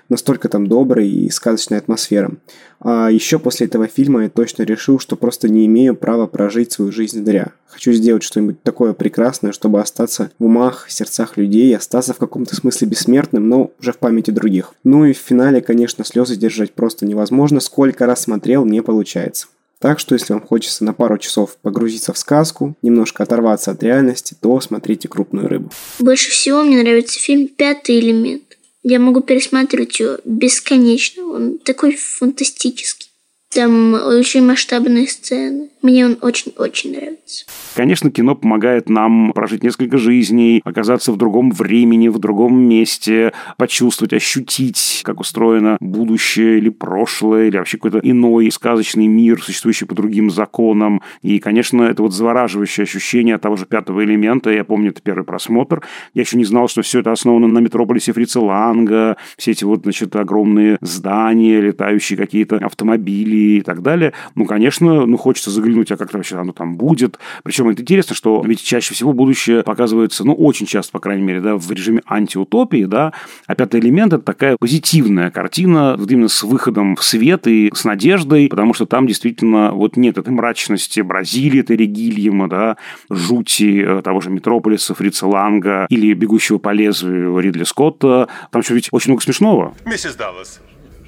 [0.09, 2.33] Настолько там добрая и сказочная атмосфера.
[2.81, 6.93] А еще после этого фильма я точно решил, что просто не имею права прожить свою
[6.93, 7.53] жизнь зря.
[7.67, 12.89] Хочу сделать что-нибудь такое прекрасное, чтобы остаться в умах, сердцах людей, остаться в каком-то смысле
[12.89, 14.75] бессмертным, но уже в памяти других.
[14.85, 17.61] Ну и в финале, конечно, слезы держать просто невозможно.
[17.61, 19.47] Сколько раз смотрел, не получается.
[19.81, 24.37] Так что, если вам хочется на пару часов погрузиться в сказку, немножко оторваться от реальности,
[24.38, 25.71] то смотрите «Крупную рыбу».
[25.99, 28.43] Больше всего мне нравится фильм «Пятый элемент».
[28.83, 31.25] Я могу пересматривать его бесконечно.
[31.25, 33.10] Он такой фантастический.
[33.53, 35.71] Там очень масштабные сцены.
[35.83, 37.47] Мне он очень-очень нравится.
[37.75, 44.13] Конечно, кино помогает нам прожить несколько жизней, оказаться в другом времени, в другом месте, почувствовать,
[44.13, 50.31] ощутить, как устроено будущее или прошлое, или вообще какой-то иной сказочный мир, существующий по другим
[50.31, 51.03] законам.
[51.23, 54.51] И, конечно, это вот завораживающее ощущение того же пятого элемента.
[54.51, 55.83] Я помню, это первый просмотр.
[56.15, 59.83] Я еще не знал, что все это основано на метрополисе Фрица Ланга, все эти вот,
[59.83, 64.12] значит, огромные здания, летающие какие-то автомобили и так далее.
[64.35, 67.18] Ну, конечно, ну, хочется заглянуть, а как вообще оно там будет.
[67.42, 71.40] Причем это интересно, что ведь чаще всего будущее показывается, ну, очень часто, по крайней мере,
[71.40, 73.12] да, в режиме антиутопии, да,
[73.46, 77.85] а пятый элемент– это такая позитивная картина, вот именно с выходом в свет и с
[77.85, 82.76] надеждой, потому что там действительно вот нет этой мрачности Бразилии, этой Регильема, да,
[83.09, 88.29] жути э, того же Метрополиса, Фрица Ланга или «Бегущего по лезвию» Ридли Скотта.
[88.50, 89.74] Там еще ведь очень много смешного.
[89.85, 90.61] Миссис Даллас,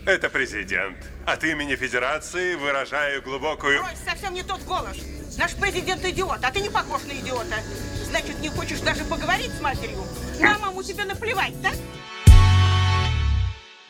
[0.06, 0.96] это президент.
[1.26, 3.82] От имени Федерации выражаю глубокую...
[3.82, 4.96] Брось, совсем не тот голос.
[5.38, 7.56] Наш президент идиот, а ты не похож на идиота.
[8.04, 10.04] Значит, не хочешь даже поговорить с матерью?
[10.40, 11.70] На маму тебе наплевать, да?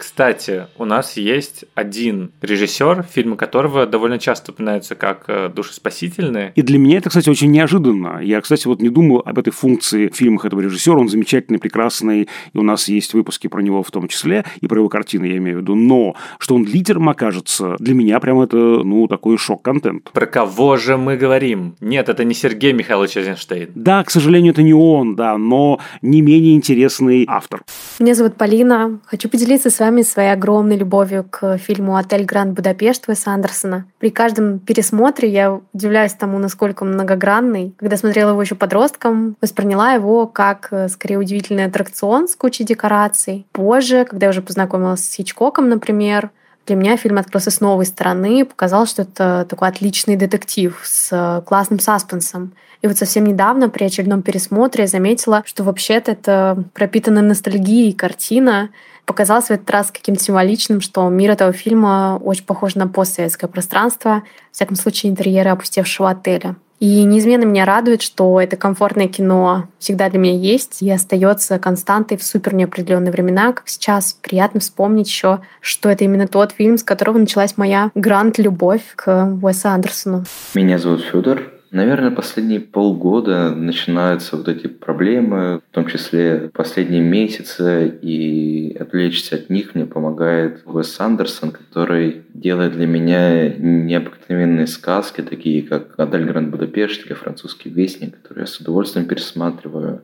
[0.02, 6.52] Кстати, у нас есть один режиссер, фильмы которого довольно часто упоминаются как э, душеспасительные.
[6.56, 8.18] И для меня это, кстати, очень неожиданно.
[8.20, 10.98] Я, кстати, вот не думал об этой функции в фильмах этого режиссера.
[10.98, 14.78] Он замечательный, прекрасный, и у нас есть выпуски про него в том числе, и про
[14.78, 15.76] его картины, я имею в виду.
[15.76, 20.10] Но что он лидером окажется, для меня прям это, ну, такой шок-контент.
[20.10, 21.76] Про кого же мы говорим?
[21.80, 23.70] Нет, это не Сергей Михайлович Эйзенштейн.
[23.76, 27.62] Да, к сожалению, это не он, да, но не менее интересный автор.
[28.00, 28.98] Меня зовут Полина.
[29.06, 33.84] Хочу поделиться с вами своей огромной любовью к фильму «Отель Гранд Будапешт» Уэса Андерсона.
[33.98, 37.74] При каждом пересмотре я удивляюсь тому, насколько многогранный.
[37.76, 43.46] Когда смотрела его еще подростком, восприняла его как, э, скорее, удивительный аттракцион с кучей декораций.
[43.52, 46.30] Позже, когда я уже познакомилась с Хичкоком, например,
[46.66, 51.42] для меня фильм открылся с новой стороны, показал, что это такой отличный детектив с э,
[51.42, 52.52] классным саспенсом.
[52.82, 58.70] И вот совсем недавно при очередном пересмотре я заметила, что вообще-то это пропитанная ностальгией картина,
[59.06, 64.22] показалось в этот раз каким-то символичным, что мир этого фильма очень похож на постсоветское пространство,
[64.50, 66.56] в всяком случае интерьеры опустевшего отеля.
[66.82, 72.16] И неизменно меня радует, что это комфортное кино всегда для меня есть и остается константой
[72.16, 74.14] в супер неопределенные времена, как сейчас.
[74.20, 79.68] Приятно вспомнить еще, что это именно тот фильм, с которого началась моя гранд-любовь к Уэсу
[79.68, 80.24] Андерсону.
[80.54, 81.52] Меня зовут Федор.
[81.72, 89.48] Наверное, последние полгода начинаются вот эти проблемы, в том числе последние месяцы, и отвлечься от
[89.48, 96.50] них мне помогает Уэс Андерсон, который делает для меня необыкновенные сказки, такие как «Адель Гранд
[96.50, 100.02] Будапешт» или «Французский вестник», которые я с удовольствием пересматриваю.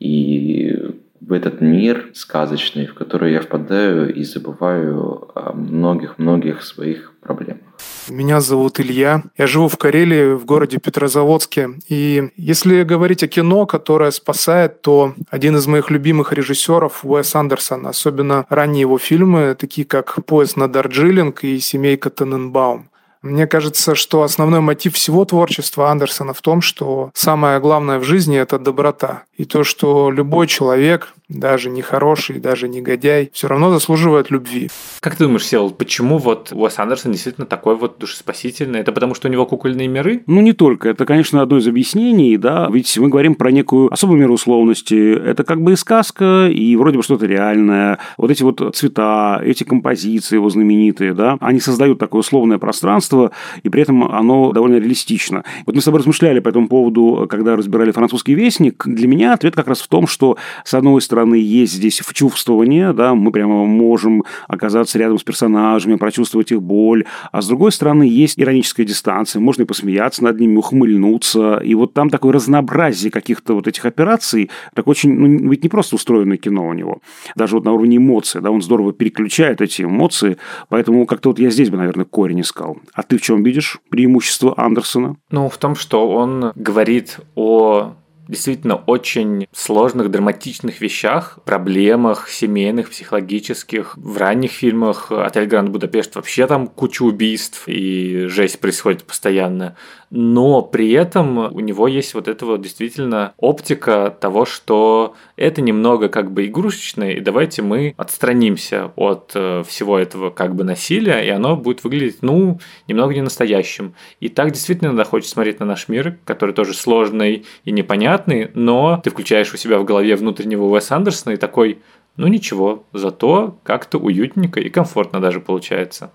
[0.00, 0.88] И
[1.20, 7.62] в этот мир сказочный, в который я впадаю и забываю о многих-многих своих проблемах.
[8.08, 9.22] Меня зовут Илья.
[9.38, 11.70] Я живу в Карелии, в городе Петрозаводске.
[11.88, 17.86] И если говорить о кино, которое спасает, то один из моих любимых режиссеров Уэс Андерсон,
[17.86, 22.90] особенно ранние его фильмы, такие как «Поезд на Дарджилинг» и «Семейка Тененбаум».
[23.24, 28.36] Мне кажется, что основной мотив всего творчества Андерсона в том, что самое главное в жизни–
[28.38, 29.22] это доброта.
[29.38, 34.70] И то, что любой человек, даже не хороший, даже негодяй, все равно заслуживает любви.
[35.00, 38.80] Как ты думаешь, Сел, почему вот Уэс Андерсон действительно такой вот душеспасительный?
[38.80, 40.22] Это потому, что у него кукольные миры?
[40.26, 40.90] Ну, не только.
[40.90, 42.68] Это, конечно, одно из объяснений, да.
[42.70, 45.14] Ведь мы говорим про некую особую меру условности.
[45.14, 47.98] Это как бы и сказка, и вроде бы что-то реальное.
[48.18, 53.30] Вот эти вот цвета, эти композиции его знаменитые, да, они создают такое условное пространство,
[53.62, 55.42] и при этом оно довольно реалистично.
[55.64, 58.84] Вот мы с тобой размышляли по этому поводу, когда разбирали французский вестник.
[58.86, 63.14] Для меня ответ как раз в том, что, с одной стороны, есть здесь вчувствование, да,
[63.14, 68.38] мы прямо можем оказаться рядом с персонажами, прочувствовать их боль, а с другой стороны, есть
[68.38, 73.68] ироническая дистанция, можно и посмеяться над ними, ухмыльнуться, и вот там такое разнообразие каких-то вот
[73.68, 76.98] этих операций, так очень, ну, ведь не просто устроенное кино у него,
[77.36, 80.36] даже вот на уровне эмоций, да, он здорово переключает эти эмоции,
[80.68, 82.78] поэтому как-то вот я здесь бы, наверное, корень искал.
[82.92, 85.16] А ты в чем видишь преимущество Андерсона?
[85.30, 87.94] Ну, в том, что он говорит о
[88.28, 93.96] действительно очень сложных, драматичных вещах, проблемах семейных, психологических.
[93.96, 99.76] В ранних фильмах «Отель Гранд Будапешт» вообще там куча убийств и жесть происходит постоянно
[100.16, 106.08] но при этом у него есть вот эта вот действительно оптика того, что это немного
[106.08, 111.30] как бы игрушечное, и давайте мы отстранимся от э, всего этого как бы насилия, и
[111.30, 113.94] оно будет выглядеть, ну, немного не настоящим.
[114.20, 119.00] И так действительно иногда хочется смотреть на наш мир, который тоже сложный и непонятный, но
[119.02, 121.80] ты включаешь у себя в голове внутреннего Уэс Андерсона и такой,
[122.16, 126.12] ну ничего, зато как-то уютненько и комфортно даже получается.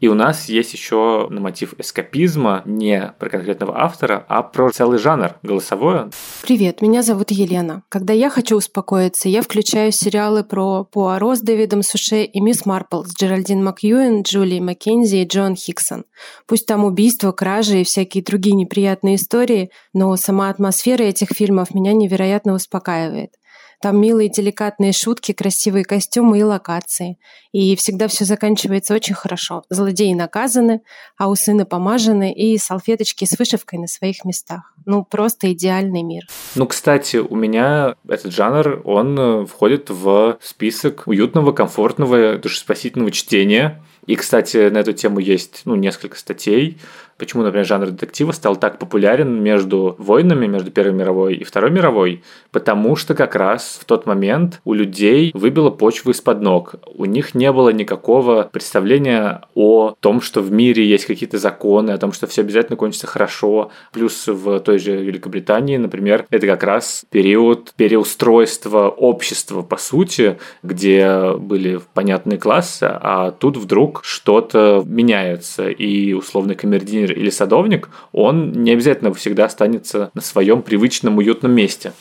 [0.00, 4.98] И у нас есть еще на мотив эскапизма не про конкретного автора, а про целый
[4.98, 6.10] жанр голосовое.
[6.42, 7.82] Привет, меня зовут Елена.
[7.90, 13.04] Когда я хочу успокоиться, я включаю сериалы про Пуаро с Дэвидом Суше и Мисс Марпл
[13.04, 16.04] с Джеральдин Макьюэн, Джулией Маккензи и Джон Хиксон.
[16.46, 21.92] Пусть там убийства, кражи и всякие другие неприятные истории, но сама атмосфера этих фильмов меня
[21.92, 23.32] невероятно успокаивает.
[23.80, 27.18] Там милые деликатные шутки, красивые костюмы и локации.
[27.52, 29.64] И всегда все заканчивается очень хорошо.
[29.70, 30.82] Злодеи наказаны,
[31.16, 34.74] а у сына помажены и салфеточки с вышивкой на своих местах.
[34.84, 36.24] Ну, просто идеальный мир.
[36.54, 43.82] Ну, кстати, у меня этот жанр, он э, входит в список уютного, комфортного, душеспасительного чтения.
[44.06, 46.78] И, кстати, на эту тему есть ну, несколько статей.
[47.20, 52.22] Почему, например, жанр детектива стал так популярен между войнами, между Первой мировой и Второй мировой?
[52.50, 56.76] Потому что как раз в тот момент у людей выбило почву из-под ног.
[56.94, 61.98] У них не было никакого представления о том, что в мире есть какие-то законы, о
[61.98, 63.70] том, что все обязательно кончится хорошо.
[63.92, 71.32] Плюс в той же Великобритании, например, это как раз период переустройства общества, по сути, где
[71.34, 78.52] были понятные классы, а тут вдруг что-то меняется, и условный камердинер инженер или садовник, он
[78.52, 81.92] не обязательно всегда останется на своем привычном уютном месте.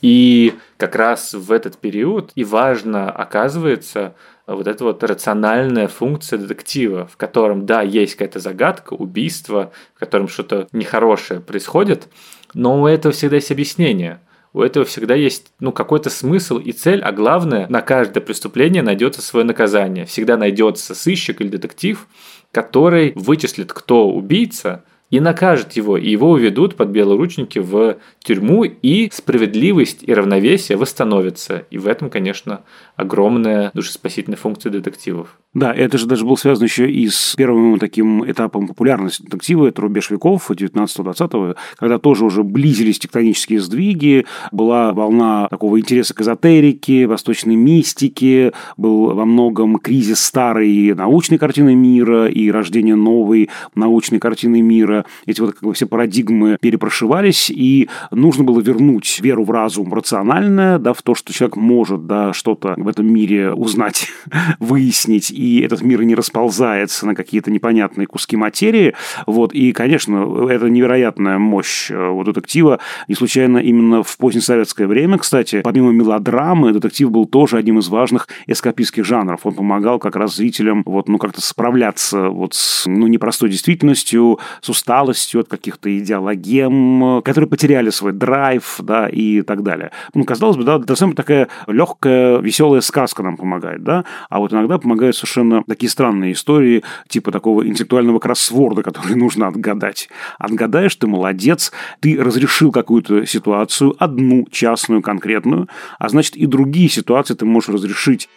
[0.00, 4.14] И как раз в этот период и важно оказывается
[4.46, 10.28] вот эта вот рациональная функция детектива, в котором, да, есть какая-то загадка, убийство, в котором
[10.28, 12.08] что-то нехорошее происходит,
[12.52, 14.20] но у этого всегда есть объяснение.
[14.52, 19.20] У этого всегда есть ну, какой-то смысл и цель, а главное, на каждое преступление найдется
[19.20, 20.04] свое наказание.
[20.04, 22.06] Всегда найдется сыщик или детектив,
[22.54, 29.10] который вычислит, кто убийца, и накажет его, и его уведут под белоручники в тюрьму, и
[29.12, 31.66] справедливость и равновесие восстановятся.
[31.70, 32.62] И в этом, конечно,
[32.96, 35.38] огромная душеспасительная функция детективов.
[35.54, 39.82] Да, это же даже было связано еще и с первым таким этапом популярности детектива, это
[39.82, 47.06] рубеж веков 19-20, когда тоже уже близились тектонические сдвиги, была волна такого интереса к эзотерике,
[47.06, 54.60] восточной мистике, был во многом кризис старой научной картины мира и рождение новой научной картины
[54.60, 55.04] мира.
[55.26, 60.78] Эти вот как бы все парадигмы перепрошивались, и нужно было вернуть веру в разум рациональное,
[60.78, 64.08] да, в то, что человек может да, что-то в этом мире узнать,
[64.58, 68.94] выяснить и этот мир не расползается на какие-то непонятные куски материи.
[69.26, 72.80] Вот, и, конечно, это невероятная мощь э, у детектива.
[73.08, 78.26] Не случайно именно в позднесоветское время, кстати, помимо мелодрамы, детектив был тоже одним из важных
[78.46, 79.40] эскапистских жанров.
[79.44, 84.70] Он помогал как раз зрителям вот, ну, как-то справляться вот с ну, непростой действительностью, с
[84.70, 89.90] усталостью от каких-то идеологем, которые потеряли свой драйв, да, и так далее.
[90.14, 94.54] Ну, казалось бы, да, это самая такая легкая, веселая сказка нам помогает, да, а вот
[94.54, 100.08] иногда помогает совершенно совершенно такие странные истории, типа такого интеллектуального кроссворда, который нужно отгадать.
[100.38, 105.68] Отгадаешь, ты молодец, ты разрешил какую-то ситуацию, одну частную, конкретную,
[105.98, 108.28] а значит и другие ситуации ты можешь разрешить.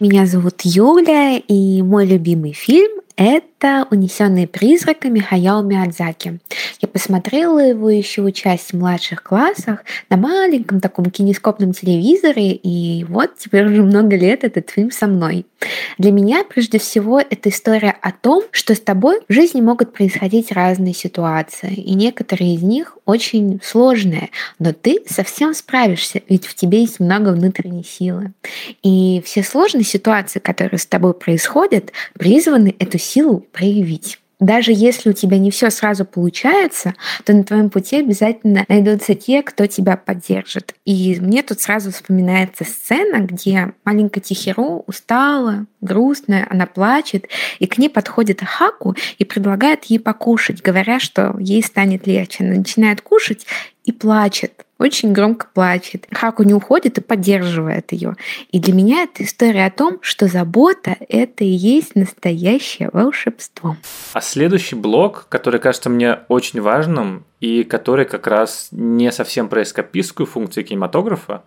[0.00, 6.38] Меня зовут Юля, и мой любимый фильм это «Унесенные призраками» Хаяо Миядзаки.
[6.80, 13.36] Я посмотрела его еще учась в младших классах на маленьком таком кинескопном телевизоре, и вот
[13.36, 15.46] теперь уже много лет этот фильм со мной.
[15.98, 20.52] Для меня, прежде всего, это история о том, что с тобой в жизни могут происходить
[20.52, 26.82] разные ситуации, и некоторые из них очень сложные, но ты совсем справишься, ведь в тебе
[26.82, 28.32] есть много внутренней силы.
[28.84, 33.07] И все сложные ситуации, которые с тобой происходят, призваны эту силу
[33.52, 34.18] проявить.
[34.40, 36.94] Даже если у тебя не все сразу получается,
[37.24, 40.74] то на твоем пути обязательно найдутся те, кто тебя поддержит.
[40.84, 47.26] И мне тут сразу вспоминается сцена, где маленькая Тихиру устала, грустная, она плачет,
[47.58, 52.44] и к ней подходит Хаку и предлагает ей покушать, говоря, что ей станет легче.
[52.44, 53.44] Она начинает кушать
[53.84, 56.06] и плачет очень громко плачет.
[56.12, 58.16] Хаку не уходит и поддерживает ее.
[58.50, 63.76] И для меня это история о том, что забота— это и есть настоящее волшебство.
[64.12, 69.62] А следующий блок, который кажется мне очень важным, и который как раз не совсем про
[69.62, 71.44] эскапистскую функцию кинематографа,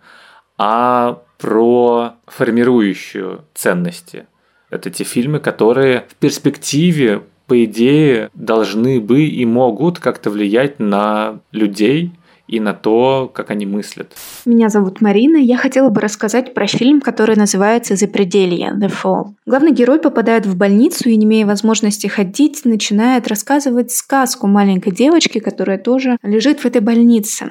[0.58, 4.26] а про формирующую ценности.
[4.70, 11.40] Это те фильмы, которые в перспективе, по идее, должны бы и могут как-то влиять на
[11.50, 12.12] людей,
[12.48, 14.12] и на то, как они мыслят.
[14.44, 15.36] Меня зовут Марина.
[15.36, 19.34] Я хотела бы рассказать про фильм, который называется «Запределье»– «The Fall».
[19.44, 25.40] Главный герой попадает в больницу и, не имея возможности ходить, начинает рассказывать сказку маленькой девочке,
[25.40, 27.50] которая тоже лежит в этой больнице.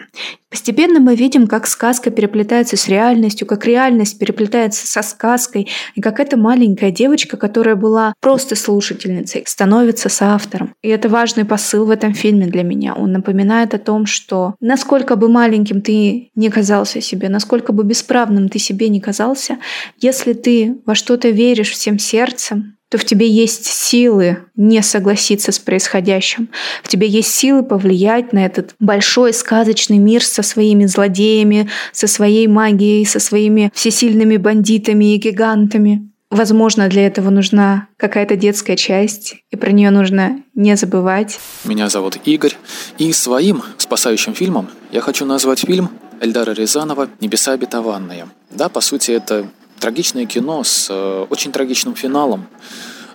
[0.51, 6.19] Постепенно мы видим, как сказка переплетается с реальностью, как реальность переплетается со сказкой, и как
[6.19, 10.73] эта маленькая девочка, которая была просто слушательницей, становится соавтором.
[10.81, 12.95] И это важный посыл в этом фильме для меня.
[12.95, 18.49] Он напоминает о том, что насколько бы маленьким ты не казался себе, насколько бы бесправным
[18.49, 19.57] ты себе не казался,
[19.99, 25.57] если ты во что-то веришь всем сердцем, то в тебе есть силы не согласиться с
[25.57, 26.49] происходящим.
[26.83, 32.45] В тебе есть силы повлиять на этот большой сказочный мир со своими злодеями, со своей
[32.45, 36.07] магией, со своими всесильными бандитами и гигантами.
[36.29, 41.39] Возможно, для этого нужна какая-то детская часть, и про нее нужно не забывать.
[41.65, 42.55] Меня зовут Игорь,
[42.99, 45.89] и своим спасающим фильмом я хочу назвать фильм
[46.21, 48.27] Эльдара Рязанова «Небеса обетованные».
[48.51, 49.47] Да, по сути, это
[49.81, 52.47] трагичное кино с э, очень трагичным финалом,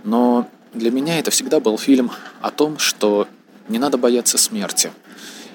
[0.05, 2.11] но для меня это всегда был фильм
[2.43, 3.29] о том, что
[3.69, 4.93] не надо бояться смерти,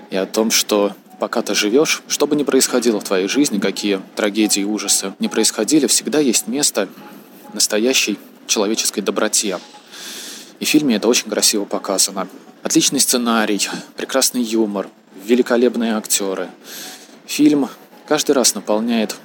[0.09, 4.01] и о том, что пока ты живешь, что бы ни происходило в твоей жизни, какие
[4.15, 6.87] трагедии и ужасы не происходили, всегда есть место
[7.53, 9.59] настоящей человеческой доброте.
[10.59, 12.27] И в фильме это очень красиво показано.
[12.63, 14.87] Отличный сценарий, прекрасный юмор,
[15.25, 16.49] великолепные актеры.
[17.25, 17.69] Фильм
[18.07, 19.17] каждый раз наполняет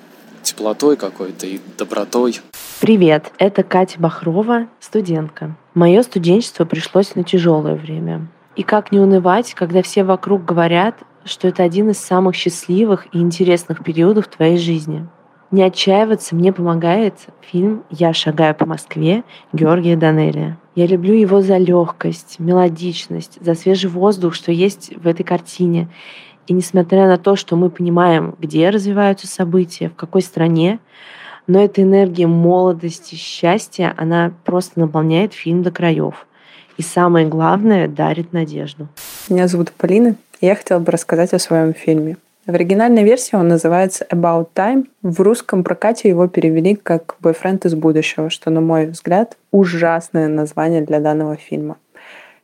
[0.47, 2.41] теплотой какой-то и добротой.
[2.81, 5.57] Привет, это Катя Бахрова, студентка.
[5.75, 8.29] Мое студенчество пришлось на тяжелое время.
[8.55, 10.95] И как не унывать, когда все вокруг говорят,
[11.25, 15.07] что это один из самых счастливых и интересных периодов твоей жизни.
[15.51, 20.59] Не отчаиваться мне помогает фильм «Я шагаю по Москве» Георгия Данелия.
[20.75, 25.89] Я люблю его за легкость, мелодичность, за свежий воздух, что есть в этой картине.
[26.47, 30.79] И несмотря на то, что мы понимаем, где развиваются события, в какой стране,
[31.47, 36.27] но эта энергия молодости, счастья, она просто наполняет фильм до краев.
[36.77, 38.89] И самое главное, дарит надежду.
[39.29, 42.17] Меня зовут Полина, и я хотела бы рассказать о своем фильме.
[42.47, 44.87] В оригинальной версии он называется About Time.
[45.03, 50.83] В русском прокате его перевели как «Бойфренд из будущего», что, на мой взгляд, ужасное название
[50.83, 51.77] для данного фильма.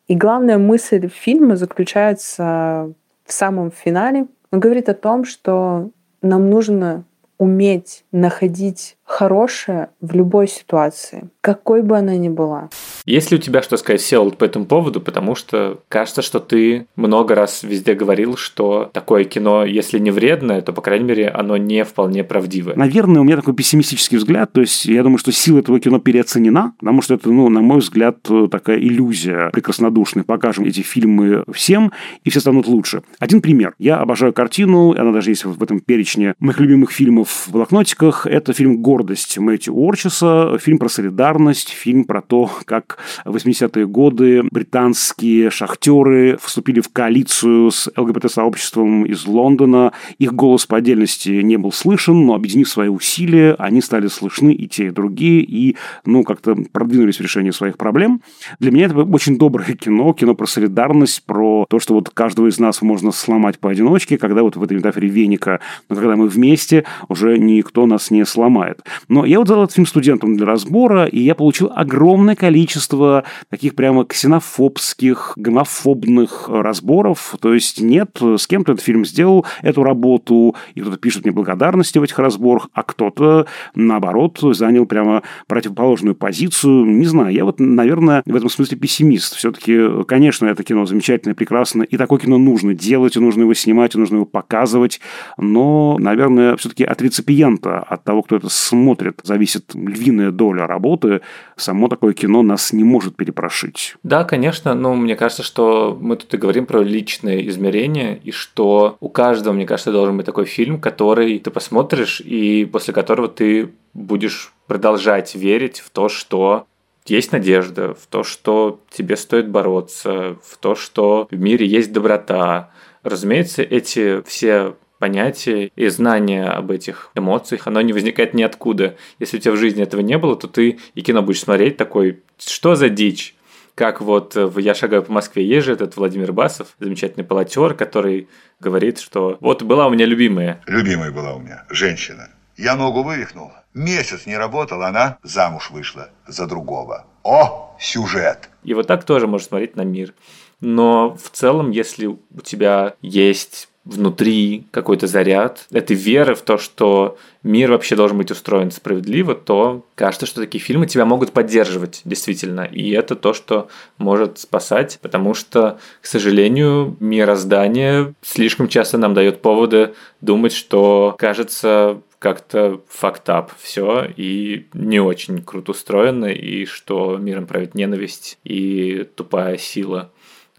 [0.08, 2.92] И главная мысль фильма заключается
[3.24, 4.26] в самом финале.
[4.50, 7.04] Он говорит о том, что нам нужно
[7.38, 12.70] уметь находить хорошее в любой ситуации, какой бы она ни была.
[13.04, 15.00] Есть ли у тебя что сказать, Селд, по этому поводу?
[15.00, 20.62] Потому что кажется, что ты много раз везде говорил, что такое кино, если не вредное,
[20.62, 22.74] то, по крайней мере, оно не вполне правдивое.
[22.74, 24.52] Наверное, у меня такой пессимистический взгляд.
[24.52, 27.80] То есть, я думаю, что сила этого кино переоценена, потому что это, ну, на мой
[27.80, 28.16] взгляд,
[28.50, 30.24] такая иллюзия прекраснодушная.
[30.24, 31.92] Покажем эти фильмы всем,
[32.24, 33.02] и все станут лучше.
[33.18, 33.74] Один пример.
[33.78, 38.26] Я обожаю картину, она даже есть в этом перечне моих любимых фильмов в блокнотиках.
[38.26, 44.44] Это фильм «Гордость» Мэтью Орчеса, фильм про солидарность, фильм про то, как в 80-е годы
[44.48, 49.92] британские шахтеры вступили в коалицию с ЛГБТ-сообществом из Лондона.
[50.18, 54.68] Их голос по отдельности не был слышен, но объединив свои усилия, они стали слышны и
[54.68, 58.22] те, и другие, и, ну, как-то продвинулись в решении своих проблем.
[58.60, 62.60] Для меня это очень доброе кино, кино про солидарность, про то, что вот каждого из
[62.60, 67.36] нас можно сломать поодиночке, когда вот в этой метафоре веника, но когда мы вместе, уже
[67.36, 68.80] никто нас не сломает.
[69.08, 73.74] Но я вот задал этот фильм студентам для разбора, и я получил огромное количество таких
[73.74, 77.36] прямо ксенофобских, гомофобных разборов.
[77.40, 81.98] То есть нет, с кем-то этот фильм сделал эту работу, и кто-то пишет мне благодарности
[81.98, 86.86] в этих разборах, а кто-то, наоборот, занял прямо противоположную позицию.
[86.86, 89.34] Не знаю, я вот, наверное, в этом смысле пессимист.
[89.36, 93.94] Все-таки, конечно, это кино замечательное, прекрасное, и такое кино нужно делать, и нужно его снимать,
[93.94, 95.00] и нужно его показывать,
[95.36, 101.20] но, наверное, все-таки от реципиента, от того, кто это смотрит, зависит львиная доля работы.
[101.56, 103.96] Само такое кино нас не может перепрошить.
[104.02, 108.96] Да, конечно, но мне кажется, что мы тут и говорим про личные измерения, и что
[109.00, 113.72] у каждого, мне кажется, должен быть такой фильм, который ты посмотришь, и после которого ты
[113.92, 116.66] будешь продолжать верить в то, что
[117.06, 122.70] есть надежда, в то, что тебе стоит бороться, в то, что в мире есть доброта.
[123.02, 128.94] Разумеется, эти все понятие и знание об этих эмоциях, оно не возникает ниоткуда.
[129.18, 132.22] Если у тебя в жизни этого не было, то ты и кино будешь смотреть такой,
[132.38, 133.34] что за дичь?
[133.74, 138.28] Как вот в «Я шагаю по Москве» есть же этот Владимир Басов, замечательный полотер, который
[138.60, 140.62] говорит, что вот была у меня любимая.
[140.68, 142.28] Любимая была у меня, женщина.
[142.56, 143.50] Я ногу вывихнул.
[143.74, 147.06] Месяц не работал, она замуж вышла за другого.
[147.24, 148.50] О, сюжет!
[148.62, 150.14] И вот так тоже можешь смотреть на мир.
[150.60, 157.18] Но в целом, если у тебя есть внутри какой-то заряд, этой веры в то, что
[157.42, 162.62] мир вообще должен быть устроен справедливо, то кажется, что такие фильмы тебя могут поддерживать действительно.
[162.62, 163.68] И это то, что
[163.98, 172.00] может спасать, потому что, к сожалению, мироздание слишком часто нам дает поводы думать, что кажется
[172.20, 179.58] как-то фактап все и не очень круто устроено, и что миром правит ненависть и тупая
[179.58, 180.12] сила.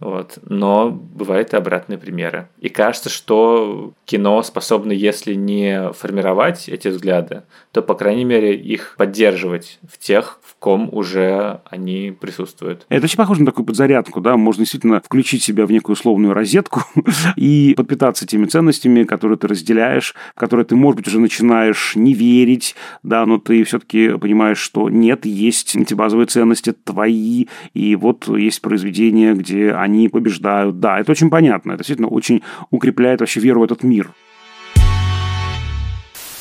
[0.03, 0.37] Вот.
[0.43, 2.49] Но бывают и обратные примеры.
[2.59, 8.95] И кажется, что кино способно, если не формировать эти взгляды, то, по крайней мере, их
[8.97, 12.85] поддерживать в тех, в ком уже они присутствуют.
[12.89, 16.81] Это очень похоже на такую подзарядку, да, можно действительно включить себя в некую условную розетку
[17.37, 22.13] и подпитаться теми ценностями, которые ты разделяешь, в которые ты, может быть, уже начинаешь не
[22.13, 28.27] верить, да, но ты все-таки понимаешь, что нет, есть эти базовые ценности твои, и вот
[28.27, 30.79] есть произведения, где они они побеждают.
[30.79, 31.71] Да, это очень понятно.
[31.71, 32.41] Это действительно очень
[32.71, 34.11] укрепляет вообще веру в этот мир.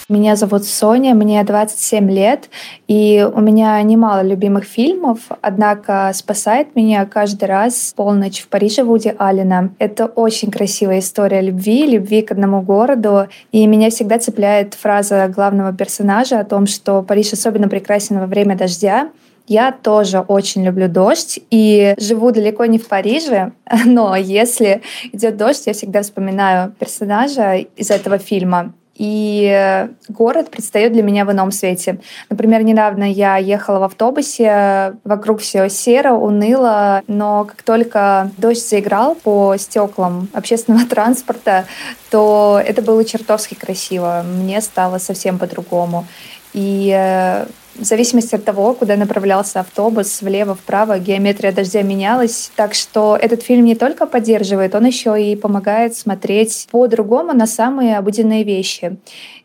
[0.09, 2.50] Меня зовут Соня, мне 27 лет,
[2.86, 9.14] и у меня немало любимых фильмов, однако спасает меня каждый раз «Полночь в Париже» Вуди
[9.16, 9.70] Аллена.
[9.78, 15.72] Это очень красивая история любви, любви к одному городу, и меня всегда цепляет фраза главного
[15.72, 19.09] персонажа о том, что Париж особенно прекрасен во время дождя,
[19.47, 23.53] я тоже очень люблю дождь и живу далеко не в Париже,
[23.84, 24.82] но если
[25.12, 28.72] идет дождь, я всегда вспоминаю персонажа из этого фильма.
[28.95, 31.99] И город предстает для меня в ином свете.
[32.28, 39.14] Например, недавно я ехала в автобусе, вокруг все серо, уныло, но как только дождь заиграл
[39.14, 41.64] по стеклам общественного транспорта,
[42.11, 44.24] то это было чертовски красиво.
[44.24, 46.07] Мне стало совсем по-другому.
[46.53, 52.50] И э, в зависимости от того, куда направлялся автобус, влево-вправо, геометрия дождя менялась.
[52.56, 57.96] Так что этот фильм не только поддерживает, он еще и помогает смотреть по-другому на самые
[57.98, 58.96] обыденные вещи.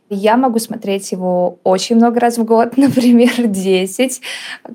[0.09, 4.21] Я могу смотреть его очень много раз в год, например, 10.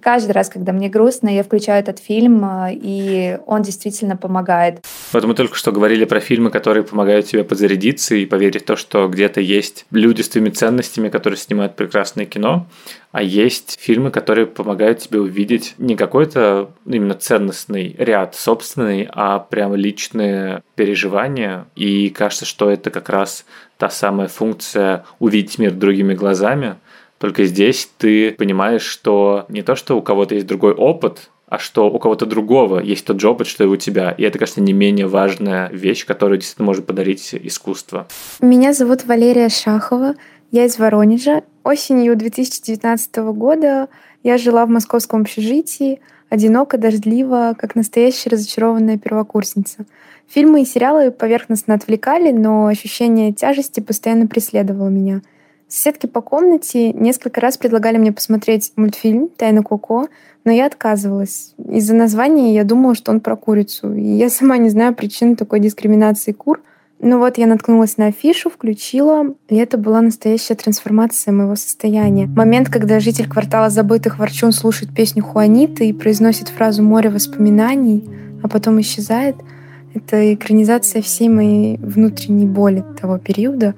[0.02, 4.84] Каждый раз, когда мне грустно, я включаю этот фильм, э, и он действительно помогает.
[5.12, 8.76] Вот мы только что говорили про фильмы, которые помогают тебе подзарядиться и поверить в то,
[8.76, 12.66] что где-то есть люди с твоими ценностями, которые снимают прекрасное кино,
[13.12, 19.76] а есть фильмы, которые помогают тебе увидеть не какой-то именно ценностный ряд собственный, а прямо
[19.76, 21.66] личные переживания.
[21.76, 23.44] И кажется, что это как раз
[23.82, 26.76] та самая функция увидеть мир другими глазами.
[27.18, 31.90] Только здесь ты понимаешь, что не то, что у кого-то есть другой опыт, а что
[31.90, 34.12] у кого-то другого есть тот же опыт, что и у тебя.
[34.12, 38.06] И это, кажется, не менее важная вещь, которую действительно может подарить искусство.
[38.40, 40.14] Меня зовут Валерия Шахова.
[40.52, 41.42] Я из Воронежа.
[41.64, 43.88] Осенью 2019 года
[44.22, 46.00] я жила в московском общежитии,
[46.32, 49.86] одиноко, дождливо, как настоящая разочарованная первокурсница–
[50.32, 55.20] Фильмы и сериалы поверхностно отвлекали, но ощущение тяжести постоянно преследовало меня.
[55.68, 60.08] Соседки по комнате несколько раз предлагали мне посмотреть мультфильм «Тайна Коко»,
[60.44, 61.54] но я отказывалась.
[61.58, 63.94] Из-за названия я думала, что он про курицу.
[63.94, 66.62] И я сама не знаю причин такой дискриминации кур.
[67.02, 72.26] Но вот я наткнулась на афишу, включила, и это была настоящая трансформация моего состояния.
[72.28, 78.08] Момент, когда житель квартала забытых ворчун слушает песню Хуаниты и произносит фразу «море воспоминаний»,
[78.42, 79.34] а потом исчезает—
[79.94, 83.74] это экранизация всей моей внутренней боли того периода.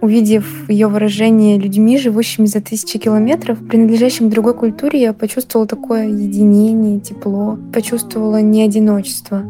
[0.00, 7.00] Увидев ее выражение людьми, живущими за тысячи километров, принадлежащим другой культуре, я почувствовала такое единение,
[7.00, 9.42] тепло, почувствовала не одиночество.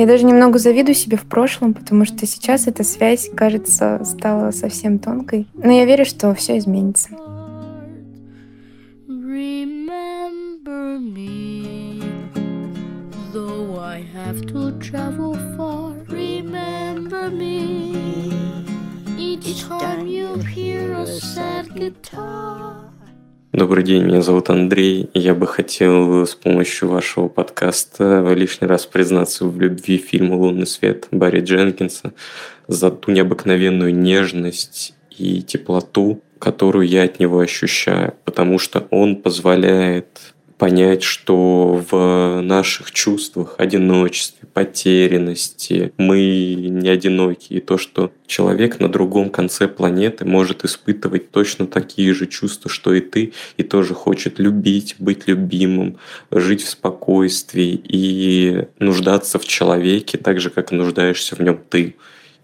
[0.00, 4.98] Я даже немного завидую себе в прошлом, потому что сейчас эта связь, кажется, стала совсем
[4.98, 5.46] тонкой.
[5.52, 7.10] Но я верю, что все изменится.
[9.06, 12.02] Remember me,
[13.34, 15.36] though I have to travel
[16.08, 18.32] remember me
[19.18, 22.89] each time you hear a sad guitar.
[23.52, 29.44] Добрый день, меня зовут Андрей, я бы хотел с помощью вашего подкаста лишний раз признаться
[29.44, 32.12] в любви фильму «Лунный свет» Барри Дженкинса
[32.68, 40.32] за ту необыкновенную нежность и теплоту, которую я от него ощущаю, потому что он позволяет
[40.60, 47.54] понять, что в наших чувствах, одиночестве, потерянности мы не одиноки.
[47.54, 52.92] И то, что человек на другом конце планеты может испытывать точно такие же чувства, что
[52.92, 55.96] и ты, и тоже хочет любить, быть любимым,
[56.30, 61.96] жить в спокойствии и нуждаться в человеке так же, как нуждаешься в нем ты.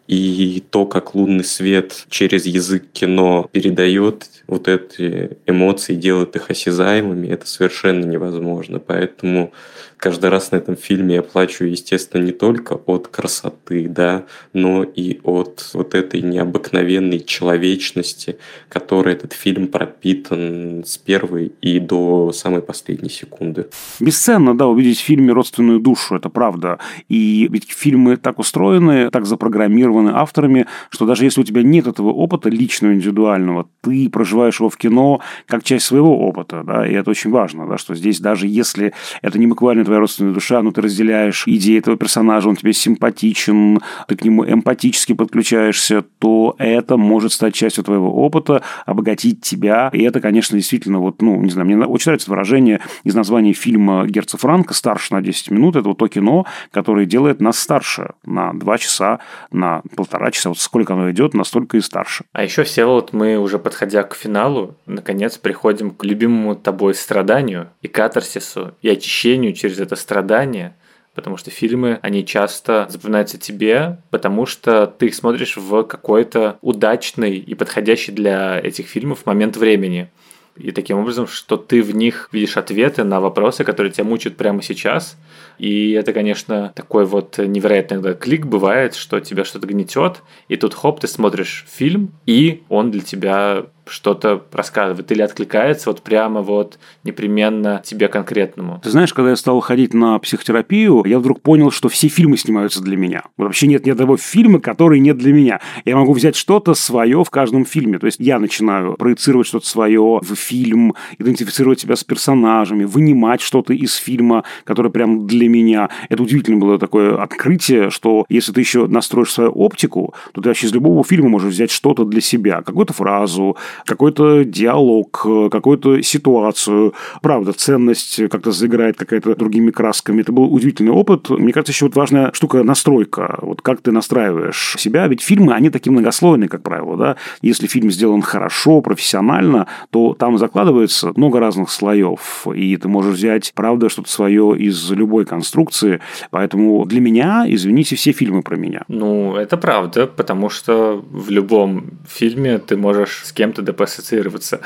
[0.09, 7.29] И то, как лунный свет через язык кино передает вот эти эмоции, делает их осязаемыми,
[7.29, 8.79] это совершенно невозможно.
[8.79, 9.53] Поэтому
[9.97, 15.21] каждый раз на этом фильме я плачу, естественно, не только от красоты, да, но и
[15.25, 18.39] от вот этой необыкновенной человечности,
[18.69, 23.67] которой этот фильм пропитан с первой и до самой последней секунды.
[24.01, 26.79] Бесценно, да, увидеть в фильме родственную душу, это правда.
[27.09, 32.11] И ведь фильмы так устроены, так запрограммированы авторами, что даже если у тебя нет этого
[32.11, 37.11] опыта личного, индивидуального, ты проживаешь его в кино как часть своего опыта, да, и это
[37.11, 40.83] очень важно, да, что здесь даже если это не буквально твоя родственная душа, но ты
[40.83, 47.33] разделяешь идеи этого персонажа, он тебе симпатичен, ты к нему эмпатически подключаешься, то это может
[47.33, 51.77] стать частью твоего опыта, обогатить тебя, и это, конечно, действительно, вот, ну, не знаю, мне
[51.85, 56.09] очень нравится выражение из названия фильма Герца Франка «Старше на 10 минут», это вот то
[56.09, 59.21] кино, которое делает нас старше на 2 часа,
[59.51, 62.25] на полтора часа, вот сколько оно идет, настолько и старше.
[62.33, 67.71] А еще, все вот мы уже подходя к финалу, наконец приходим к любимому тобой страданию
[67.83, 70.75] и катарсису, и очищению через это страдание–
[71.17, 77.39] потому что фильмы, они часто запоминаются тебе, потому что ты их смотришь в какой-то удачный
[77.39, 80.11] и подходящий для этих фильмов момент времени.
[80.57, 84.63] И таким образом, что ты в них видишь ответы на вопросы, которые тебя мучают прямо
[84.63, 85.17] сейчас.
[85.59, 90.75] И это, конечно, такой вот невероятный иногда клик бывает, что тебя что-то гнетет, и тут
[90.75, 96.79] хоп, ты смотришь фильм, и он для тебя что-то рассказывает или откликается вот прямо вот
[97.05, 98.81] непременно тебе конкретному.
[98.83, 102.83] Ты знаешь, когда я стал ходить на психотерапию, я вдруг понял, что все фильмы снимаются
[102.83, 103.23] для меня.
[103.37, 105.61] Вообще нет ни одного фильма, который не для меня.
[105.85, 107.99] Я могу взять что-то свое в каждом фильме.
[107.99, 113.73] То есть я начинаю проецировать что-то свое в фильм, идентифицировать себя с персонажами, вынимать что-то
[113.73, 115.91] из фильма, которое прям для меня.
[116.09, 120.67] Это удивительно было такое открытие, что если ты еще настроишь свою оптику, то ты вообще
[120.67, 122.63] из любого фильма можешь взять что-то для себя.
[122.63, 126.95] Какую-то фразу, какой-то диалог, какую-то ситуацию.
[127.23, 130.23] Правда, ценность как-то заиграет какая-то другими красками.
[130.23, 131.31] Это был удивительный опыт.
[131.31, 133.39] Мне кажется, еще вот важная штука настройка.
[133.43, 135.07] Вот как ты настраиваешь себя.
[135.07, 136.97] Ведь фильмы, они такие многослойные, как правило.
[136.97, 137.17] Да?
[137.43, 142.47] Если фильм сделан хорошо, профессионально, то там закладывается много разных слоев.
[142.55, 146.01] И ты можешь взять, правда, что-то свое из любой конструкции.
[146.31, 148.83] Поэтому для меня, извините, все фильмы про меня.
[148.89, 154.61] Ну, это правда, потому что в любом фильме ты можешь с кем-то ДП ассоциироваться.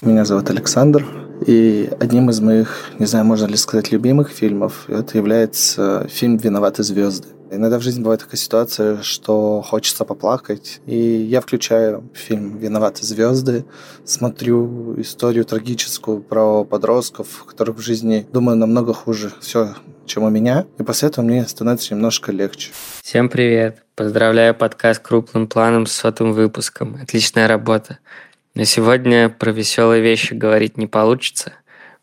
[0.00, 1.06] Меня зовут Александр,
[1.46, 6.82] и одним из моих, не знаю, можно ли сказать, любимых фильмов, это является фильм «Виноваты
[6.82, 7.28] звезды».
[7.48, 13.64] Иногда в жизни бывает такая ситуация, что хочется поплакать, и я включаю фильм «Виноваты звезды»,
[14.04, 19.74] смотрю историю трагическую про подростков, которых в жизни, думаю, намного хуже все,
[20.06, 22.72] чем у меня, и после этого мне становится немножко легче.
[23.02, 23.82] Всем привет!
[23.94, 26.98] Поздравляю подкаст крупным планом с сотым выпуском.
[27.02, 27.98] Отличная работа.
[28.56, 31.52] Но сегодня про веселые вещи говорить не получится.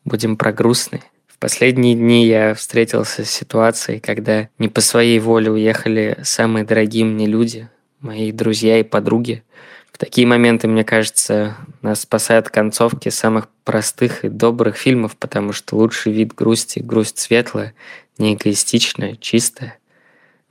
[0.05, 1.01] Будем про грустные.
[1.25, 7.05] В последние дни я встретился с ситуацией, когда не по своей воле уехали самые дорогие
[7.05, 7.69] мне люди,
[8.01, 9.43] мои друзья и подруги.
[9.91, 15.75] В такие моменты, мне кажется, нас спасают концовки самых простых и добрых фильмов, потому что
[15.75, 17.73] лучший вид грусти– грусть светлая,
[18.19, 19.79] не эгоистичная, чистая.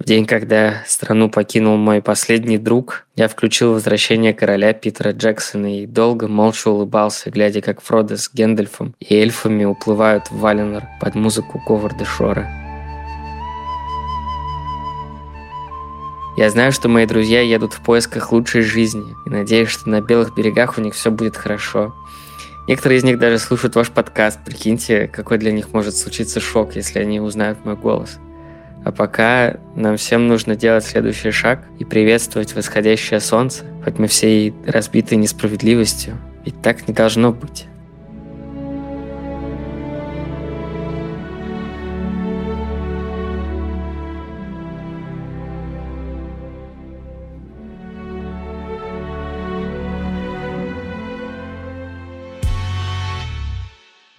[0.03, 5.87] В день, когда страну покинул мой последний друг, я включил «Возвращение короля» Питера Джексона и
[5.87, 11.63] долго молча улыбался, глядя, как Фродо с Гэндальфом и эльфами уплывают в Валенор под музыку
[11.65, 12.51] Говарда Шора.
[16.37, 20.35] Я знаю, что мои друзья едут в поисках лучшей жизни и надеюсь, что на белых
[20.35, 21.95] берегах у них все будет хорошо.
[22.67, 24.41] Некоторые из них даже слушают ваш подкаст.
[24.45, 28.19] Прикиньте, какой для них может случиться шок, если они узнают мой голос.
[28.85, 34.49] А пока нам всем нужно делать следующий шаг и приветствовать восходящее солнце, хоть мы все
[34.49, 37.67] и разбиты несправедливостью, ведь так не должно быть.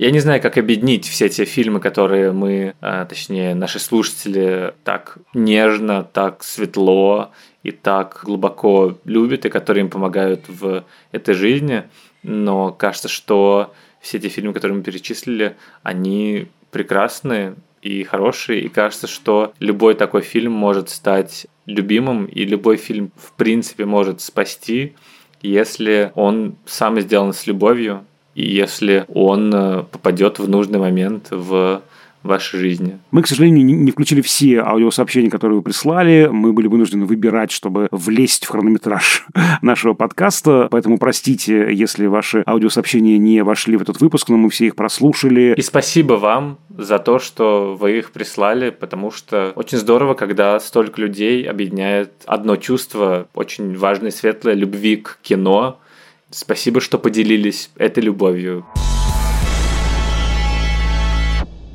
[0.03, 5.17] Я не знаю, как объединить все те фильмы, которые мы, а, точнее, наши слушатели так
[5.33, 7.31] нежно, так светло
[7.63, 10.83] и так глубоко любят, и которые им помогают в
[11.13, 11.83] этой жизни.
[12.21, 19.07] Но кажется, что все эти фильмы, которые мы перечислили, они прекрасные и хорошие, и кажется,
[19.07, 24.95] что любой такой фильм может стать любимым, и любой фильм, в принципе, может спасти,
[25.41, 28.05] если он сам сделан с любовью,
[28.35, 31.81] и если он э, попадет в нужный момент в
[32.23, 32.99] вашей жизни.
[33.11, 36.29] Мы, к сожалению, не включили все аудиосообщения, которые вы прислали.
[36.31, 39.25] Мы были вынуждены выбирать, чтобы влезть в хронометраж
[39.61, 40.67] нашего подкаста.
[40.71, 45.53] Поэтому простите, если ваши аудиосообщения не вошли в этот выпуск, но мы все их прослушали.
[45.57, 51.01] И спасибо вам за то, что вы их прислали, потому что очень здорово, когда столько
[51.01, 55.79] людей объединяет одно чувство, очень важное, светлое, любви к кино.
[56.33, 58.65] Спасибо, что поделились этой любовью.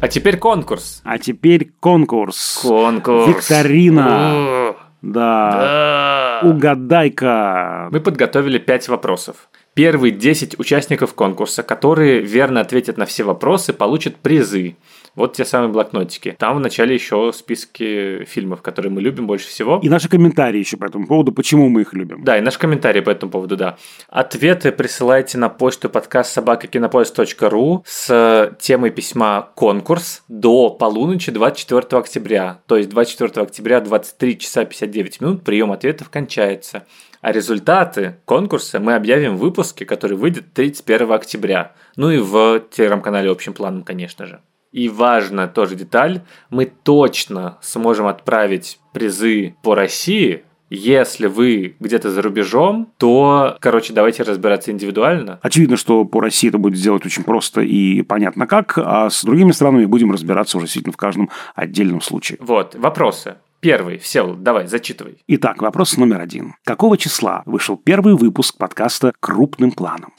[0.01, 1.01] А теперь конкурс.
[1.05, 2.59] А теперь конкурс.
[2.63, 3.29] Конкурс.
[3.29, 4.33] Викторина.
[4.33, 6.41] О, Да.
[6.43, 6.49] Да.
[6.49, 7.89] Угадай-ка.
[7.93, 9.49] Мы подготовили пять вопросов.
[9.75, 14.77] Первые 10 участников конкурса, которые верно ответят на все вопросы, получат призы.
[15.19, 16.37] Вот те самые блокнотики.
[16.39, 19.81] Там в начале еще списки фильмов, которые мы любим больше всего.
[19.83, 22.23] И наши комментарии еще по этому поводу, почему мы их любим.
[22.23, 23.79] Да, и наш комментарий по этому поводу, да.
[24.09, 32.61] Ответы присылайте на почту подкаст собакакинопоиск.ру с темой письма «Конкурс» до полуночи 24 октября.
[32.67, 36.87] То есть 24 октября 23 часа 59 минут прием ответов кончается.
[37.21, 41.73] А результаты конкурса мы объявим в выпуске, который выйдет 31 октября.
[41.97, 44.41] Ну и в телеграм-канале общим планом, конечно же.
[44.79, 46.21] И важно тоже деталь,
[46.51, 54.23] мы точно сможем отправить призы по России, если вы где-то за рубежом, то, короче, давайте
[54.23, 55.41] разбираться индивидуально.
[55.43, 59.51] Очевидно, что по России это будет сделать очень просто и понятно как, а с другими
[59.51, 62.39] странами будем разбираться уже действительно в каждом отдельном случае.
[62.41, 63.35] Вот, вопросы.
[63.59, 65.19] Первый, Всеволод, давай, зачитывай.
[65.27, 66.55] Итак, вопрос номер один.
[66.65, 70.13] Какого числа вышел первый выпуск подкаста «Крупным планом»?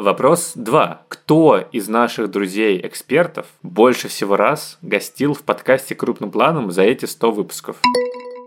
[0.00, 1.02] Вопрос 2.
[1.08, 7.32] Кто из наших друзей-экспертов больше всего раз гостил в подкасте крупным планом за эти 100
[7.32, 7.76] выпусков?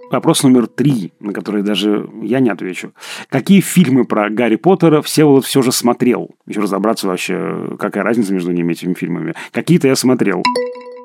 [0.09, 2.93] Вопрос номер три, на который даже я не отвечу.
[3.29, 6.31] Какие фильмы про Гарри Поттера Всеволод все же смотрел?
[6.47, 9.35] Еще разобраться вообще, какая разница между ними, этими фильмами.
[9.51, 10.41] Какие-то я смотрел.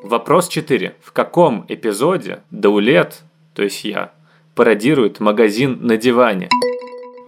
[0.02, 0.94] Вопрос 4.
[1.02, 3.20] В каком эпизоде Даулет,
[3.52, 4.12] то есть я,
[4.54, 6.48] пародирует магазин на диване?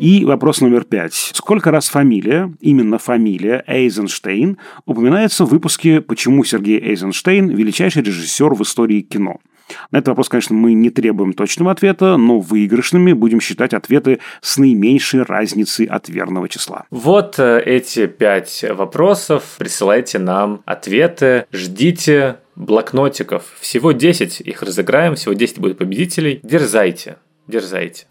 [0.01, 1.13] И вопрос номер пять.
[1.13, 8.63] Сколько раз фамилия, именно фамилия Эйзенштейн, упоминается в выпуске «Почему Сергей Эйзенштейн– величайший режиссер в
[8.63, 9.41] истории кино»?
[9.91, 14.57] На этот вопрос, конечно, мы не требуем точного ответа, но выигрышными будем считать ответы с
[14.57, 16.87] наименьшей разницей от верного числа.
[16.91, 19.57] Вот э, эти пять вопросов.
[19.59, 21.45] Присылайте нам ответы.
[21.53, 23.45] Ждите блокнотиков.
[23.61, 26.41] Всего 10 их разыграем, всего 10 будет победителей.
[26.43, 28.07] Дерзайте, дерзайте.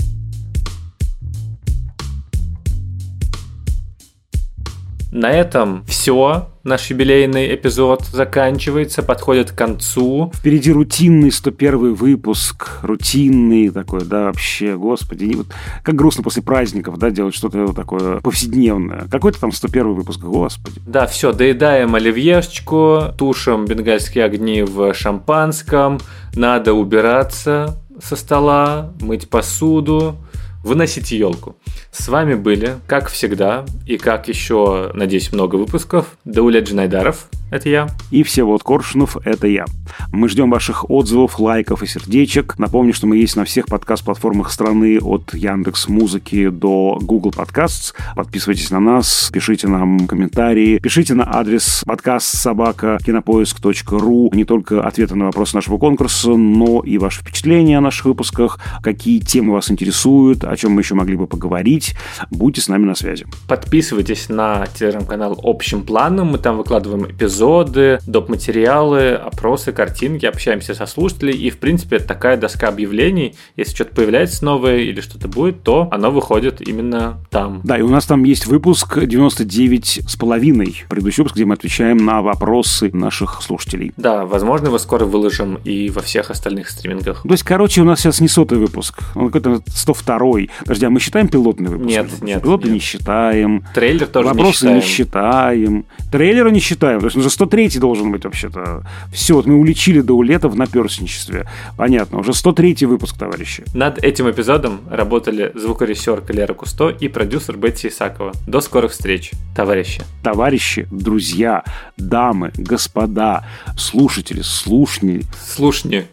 [5.12, 6.50] На этом все.
[6.64, 10.32] Наш юбилейный эпизод заканчивается, подходит к концу.
[10.36, 12.80] Впереди рутинный 101 выпуск.
[12.84, 15.26] Рутинный такой, да, вообще, господи.
[15.26, 15.48] и Вот
[15.84, 19.08] как грустно после праздников, да, делать что-то такое повседневное.
[19.10, 20.80] Какой-то там 101 выпуск, господи.
[20.86, 26.00] Да, все, доедаем оливьешечку, тушим бенгальские огни в шампанском.
[26.36, 30.18] Надо убираться со стола, мыть посуду,
[30.64, 31.56] выносить елку.
[31.92, 37.88] С вами были, как всегда, и как еще, надеюсь, много выпусков, Даулет Джинайдаров, это я.
[38.12, 39.66] И Всеволод Коршунов, это я.
[40.12, 42.58] Мы ждем ваших отзывов, лайков и сердечек.
[42.58, 47.94] Напомню, что мы есть на всех подкаст-платформах страны от Яндекс Музыки до Google Podcasts.
[48.16, 55.16] Подписывайтесь на нас, пишите нам комментарии, пишите на адрес подкаст собака кинопоиск.ру не только ответы
[55.16, 60.44] на вопросы нашего конкурса, но и ваши впечатления о наших выпусках, какие темы вас интересуют,
[60.44, 61.96] о чем мы еще могли бы поговорить.
[62.30, 63.26] Будьте с нами на связи.
[63.48, 66.30] Подписывайтесь на телеграм-канал общим планом.
[66.30, 68.30] Мы там выкладываем эпизоды, доп.
[68.30, 71.38] материалы, опросы, картинки, общаемся со слушателями.
[71.38, 73.36] И, в принципе, это такая доска объявлений.
[73.56, 77.62] Если что-то появляется новое или что-то будет, то оно выходит именно там.
[77.64, 80.84] Да, и у нас там есть выпуск 99 с половиной.
[80.90, 83.92] Предыдущий выпуск, где мы отвечаем на вопросы наших слушателей.
[83.98, 87.24] Да, возможно, его скоро выложим и во всех остальных стримингах.
[87.24, 90.50] То есть, короче, у нас сейчас не сотый выпуск, он какой-то 102-й.
[90.62, 91.90] Подожди, а мы считаем пилотный выпуск?
[91.90, 92.74] Нет, нет, Пилоты нет.
[92.76, 93.64] не считаем.
[93.74, 95.86] Трейлер тоже Вопросы не не считаем.
[95.86, 95.86] считаем.
[96.12, 97.00] Трейлера не считаем.
[97.00, 98.84] То есть, он же 103 должен быть вообще-то.
[99.14, 101.46] Все, вот мы уличили до улета в наперсничестве.
[101.78, 103.64] Понятно, уже 103 выпуск, товарищи.
[103.74, 108.34] Над этим эпизодом работали звукорежиссер Лера Кусто и продюсер Бетти Исакова.
[108.48, 110.02] До скорых встреч, товарищи.
[110.24, 111.64] Товарищи, друзья,
[111.98, 113.46] дамы, господа,
[113.78, 115.22] слушатели, слушни.
[115.46, 116.08] Слушни.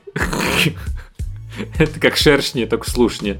[1.78, 3.38] Это как шершни, только слушни.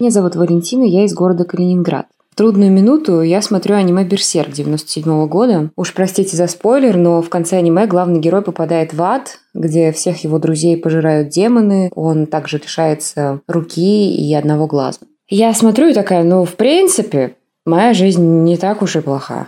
[0.00, 2.06] Меня зовут Валентина, я из города Калининград.
[2.36, 5.70] Трудную минуту я смотрю аниме «Берсерк» 97 года.
[5.76, 10.24] Уж простите за спойлер, но в конце аниме главный герой попадает в ад, где всех
[10.24, 11.90] его друзей пожирают демоны.
[11.94, 14.98] Он также лишается руки и одного глаза.
[15.28, 19.46] Я смотрю и такая, ну, в принципе, моя жизнь не так уж и плоха.